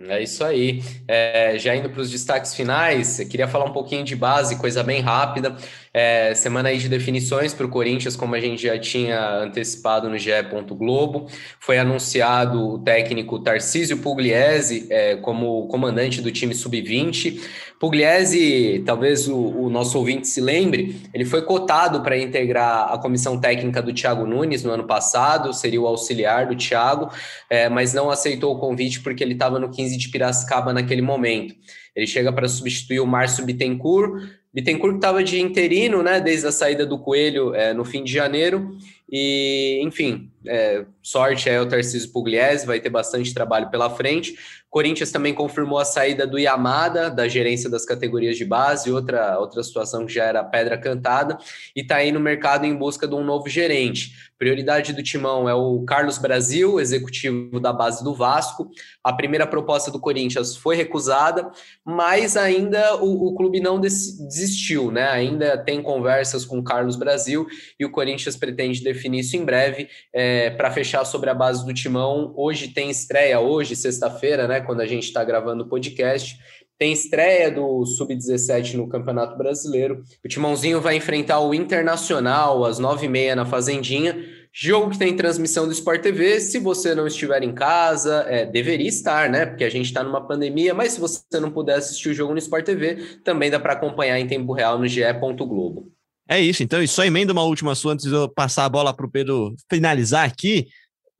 [0.00, 0.80] É isso aí.
[1.08, 4.84] É, já indo para os destaques finais, eu queria falar um pouquinho de base, coisa
[4.84, 5.56] bem rápida.
[6.00, 10.16] É, semana aí de definições para o Corinthians, como a gente já tinha antecipado no
[10.16, 10.30] GE.
[10.70, 11.26] Globo.
[11.58, 17.40] Foi anunciado o técnico Tarcísio Pugliese é, como comandante do time sub-20.
[17.80, 23.40] Pugliese, talvez o, o, nosso ouvinte se lembre, ele foi cotado para integrar a comissão
[23.40, 27.10] técnica do Thiago Nunes no ano passado, seria o auxiliar do Thiago,
[27.50, 31.56] é, mas não aceitou o convite porque ele estava no 15 de Piracicaba naquele momento.
[31.94, 36.86] Ele chega para substituir o Márcio Bittencourt, Bittencourt estava de interino, né, desde a saída
[36.86, 38.76] do Coelho é, no fim de janeiro,
[39.10, 44.36] e, enfim, é, sorte é o Tarcísio Pugliese, vai ter bastante trabalho pela frente.
[44.70, 49.62] Corinthians também confirmou a saída do Yamada, da gerência das categorias de base, outra, outra
[49.62, 51.38] situação que já era pedra cantada,
[51.74, 54.28] e está aí no mercado em busca de um novo gerente.
[54.38, 58.70] Prioridade do Timão é o Carlos Brasil, executivo da base do Vasco.
[59.02, 61.50] A primeira proposta do Corinthians foi recusada,
[61.84, 65.08] mas ainda o, o clube não desistiu, né?
[65.08, 67.46] Ainda tem conversas com o Carlos Brasil
[67.80, 71.72] e o Corinthians pretende definir isso em breve é, para fechar sobre a base do
[71.72, 72.32] Timão.
[72.36, 74.60] Hoje tem estreia, hoje, sexta-feira, né?
[74.60, 76.38] Quando a gente está gravando o podcast.
[76.78, 80.04] Tem estreia do Sub-17 no Campeonato Brasileiro.
[80.24, 84.16] O Timãozinho vai enfrentar o Internacional às nove e meia na Fazendinha.
[84.52, 86.40] Jogo que tem transmissão do Sport TV.
[86.40, 89.44] Se você não estiver em casa, é, deveria estar, né?
[89.44, 90.72] Porque a gente está numa pandemia.
[90.72, 94.18] Mas se você não puder assistir o jogo no Sport TV, também dá para acompanhar
[94.20, 95.02] em tempo real no ge.
[95.12, 95.97] Globo.
[96.28, 96.62] É isso.
[96.62, 99.10] Então, e só emenda uma última sua antes de eu passar a bola para o
[99.10, 100.68] Pedro finalizar aqui.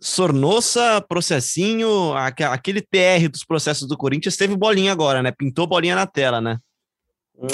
[0.01, 5.33] Sornossa, processinho, aquele TR dos processos do Corinthians teve bolinha agora, né?
[5.37, 6.59] Pintou bolinha na tela, né?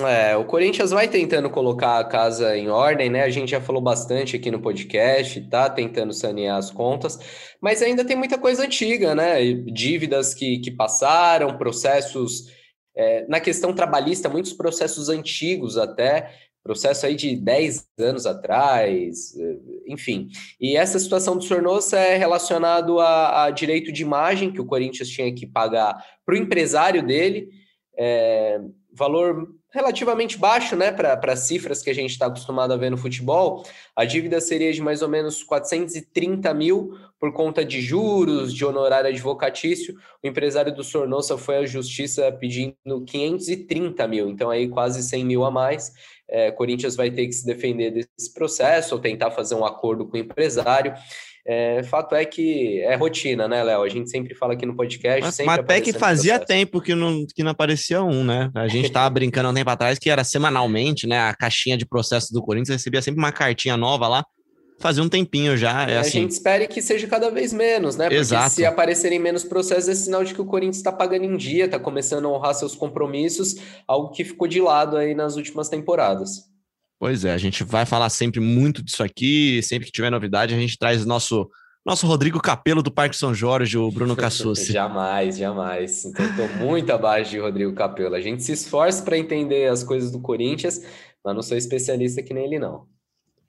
[0.06, 3.22] É, o Corinthians vai tentando colocar a casa em ordem, né?
[3.22, 7.18] A gente já falou bastante aqui no podcast, tá tentando sanear as contas,
[7.60, 9.42] mas ainda tem muita coisa antiga, né?
[9.52, 12.52] Dívidas que, que passaram, processos.
[12.96, 16.32] É, na questão trabalhista, muitos processos antigos até,
[16.64, 20.28] processo aí de 10 anos atrás, eh, enfim.
[20.58, 25.10] E essa situação do Sornosa é relacionado a, a, direito de imagem que o Corinthians
[25.10, 25.94] tinha que pagar
[26.24, 27.50] para o empresário dele,
[27.98, 28.58] é,
[28.90, 32.96] valor relativamente baixo, né, para as cifras que a gente está acostumado a ver no
[32.96, 33.66] futebol,
[33.96, 39.10] a dívida seria de mais ou menos 430 mil por conta de juros, de honorário
[39.10, 39.96] advocatício.
[40.22, 45.44] O empresário do Sornosa foi à justiça pedindo 530 mil, então aí quase 100 mil
[45.44, 45.92] a mais.
[46.28, 50.16] É, Corinthians vai ter que se defender desse processo ou tentar fazer um acordo com
[50.16, 50.94] o empresário.
[51.46, 53.82] É, fato é que é rotina, né, Léo?
[53.82, 55.20] A gente sempre fala aqui no podcast.
[55.20, 58.50] Mas, mas até que fazia tempo que não, que não aparecia um, né?
[58.54, 61.18] A gente estava brincando um tempo atrás que era semanalmente, né?
[61.18, 64.24] A caixinha de processo do Corinthians recebia sempre uma cartinha nova lá.
[64.80, 65.88] Fazia um tempinho já.
[65.88, 66.18] É, assim.
[66.18, 68.06] A gente espera que seja cada vez menos, né?
[68.06, 68.50] Porque Exato.
[68.50, 71.78] se aparecerem menos processos, é sinal de que o Corinthians está pagando em dia, está
[71.78, 76.53] começando a honrar seus compromissos, algo que ficou de lado aí nas últimas temporadas.
[76.98, 80.58] Pois é, a gente vai falar sempre muito disso aqui, sempre que tiver novidade, a
[80.58, 81.48] gente traz nosso
[81.84, 84.72] nosso Rodrigo Capelo do Parque São Jorge, o Bruno Cassucci.
[84.72, 86.06] jamais, jamais.
[86.06, 88.14] Então, estou muito abaixo de Rodrigo Capelo.
[88.14, 90.80] A gente se esforça para entender as coisas do Corinthians,
[91.22, 92.86] mas não sou especialista que nem ele, não.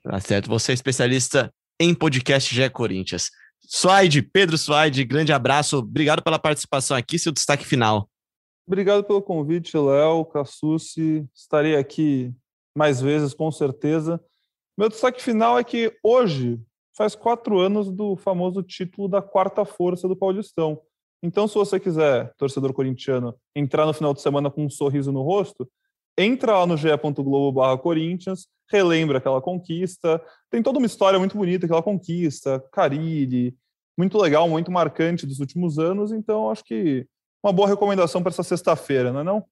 [0.04, 3.32] Tá certo, você é especialista em podcast GE Corinthians.
[3.62, 8.10] Suaide, Pedro Suaide, grande abraço, obrigado pela participação aqui, seu destaque final.
[8.68, 11.26] Obrigado pelo convite, Léo, Cassucci.
[11.34, 12.34] Estarei aqui
[12.76, 14.22] mais vezes, com certeza.
[14.78, 16.60] Meu destaque final é que hoje
[16.96, 20.82] faz quatro anos do famoso título da quarta força do Paulistão.
[21.24, 25.22] Então, se você quiser, torcedor corintiano, entrar no final de semana com um sorriso no
[25.22, 25.68] rosto,
[26.18, 30.22] entra lá no ge.globo Corinthians, relembra aquela conquista.
[30.50, 33.56] Tem toda uma história muito bonita, aquela conquista, Carilli,
[33.98, 36.12] muito legal, muito marcante dos últimos anos.
[36.12, 37.08] Então, acho que
[37.44, 39.46] uma boa recomendação para essa sexta-feira, não é não?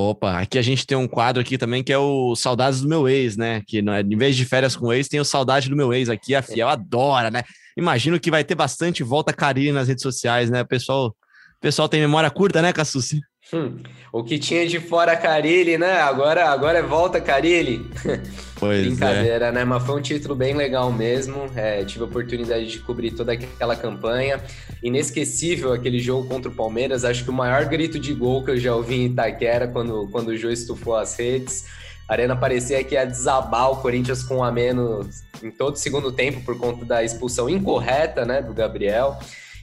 [0.00, 3.08] Opa, aqui a gente tem um quadro aqui também que é o Saudades do meu
[3.08, 3.62] ex, né?
[3.66, 5.92] Que não é, em vez de férias com o ex, tem o Saudade do meu
[5.92, 6.36] ex aqui.
[6.36, 7.42] A Fiel adora, né?
[7.76, 10.62] Imagino que vai ter bastante volta carinho nas redes sociais, né?
[10.62, 13.20] O pessoal, o pessoal tem memória curta, né, Cassucci?
[13.52, 13.82] Hum,
[14.12, 16.00] o que tinha de fora Carilli, né?
[16.00, 17.88] Agora, agora é volta Carilli.
[18.58, 18.88] Pois é.
[18.88, 19.52] Brincadeira, é.
[19.52, 19.64] né?
[19.64, 21.48] Mas foi um título bem legal mesmo.
[21.54, 24.42] É, tive a oportunidade de cobrir toda aquela campanha.
[24.82, 27.04] Inesquecível aquele jogo contra o Palmeiras.
[27.04, 30.30] Acho que o maior grito de gol que eu já ouvi em Itaquera quando, quando
[30.30, 31.66] o Jô estufou as redes.
[32.08, 35.78] A arena parecia que ia desabar o Corinthians com um a menos em todo o
[35.78, 39.16] segundo tempo por conta da expulsão incorreta né, do Gabriel.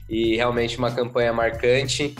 [0.08, 2.14] E realmente uma campanha marcante.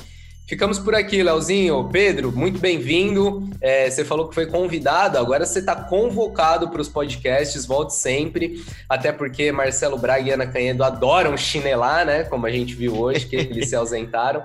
[0.46, 1.88] Ficamos por aqui, Leozinho.
[1.90, 3.50] Pedro, muito bem-vindo.
[3.60, 8.64] É, você falou que foi convidado, agora você está convocado para os podcasts, volte sempre.
[8.88, 12.22] Até porque Marcelo Braga e Ana Canhedo adoram chinelar, né?
[12.22, 14.44] Como a gente viu hoje, que eles se ausentaram.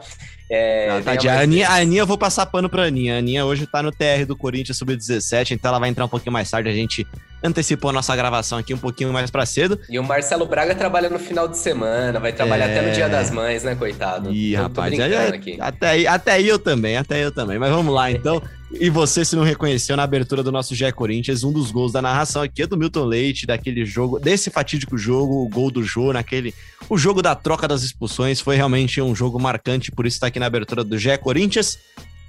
[0.53, 3.15] É, Não, tá, a, Aninha, a Aninha eu vou passar pano pra Aninha.
[3.15, 6.33] A Aninha hoje tá no TR do Corinthians sub-17, então ela vai entrar um pouquinho
[6.33, 6.67] mais tarde.
[6.67, 7.07] A gente
[7.41, 9.79] antecipou a nossa gravação aqui um pouquinho mais pra cedo.
[9.89, 12.77] E o Marcelo Braga trabalha no final de semana, vai trabalhar é...
[12.77, 14.29] até no Dia das Mães, né, coitado?
[14.29, 17.57] Ih, rapaz, é, até, aí, até aí eu também, até aí eu também.
[17.57, 18.41] Mas vamos lá, então.
[18.79, 22.01] E você, se não reconheceu na abertura do nosso GE Corinthians, um dos gols da
[22.01, 26.11] narração aqui é do Milton Leite, daquele jogo, desse fatídico jogo, o gol do Jô,
[26.13, 26.53] naquele.
[26.89, 30.39] O jogo da troca das expulsões foi realmente um jogo marcante, por isso está aqui
[30.39, 31.77] na abertura do GE Corinthians.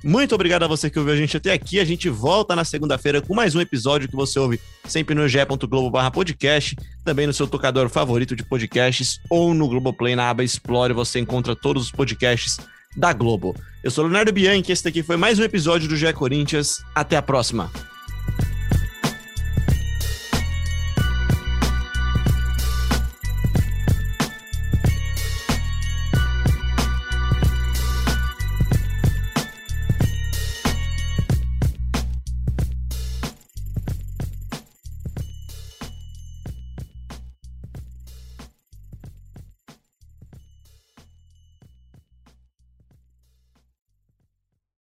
[0.05, 1.79] Muito obrigado a você que ouviu a gente até aqui.
[1.79, 6.77] A gente volta na segunda-feira com mais um episódio que você ouve sempre no ge.globo/podcast,
[7.05, 11.55] também no seu tocador favorito de podcasts ou no Globoplay na aba Explore, você encontra
[11.55, 12.59] todos os podcasts
[12.97, 13.55] da Globo.
[13.83, 16.85] Eu sou Leonardo Bianchi, esse daqui foi mais um episódio do GE Corinthians.
[16.95, 17.71] Até a próxima.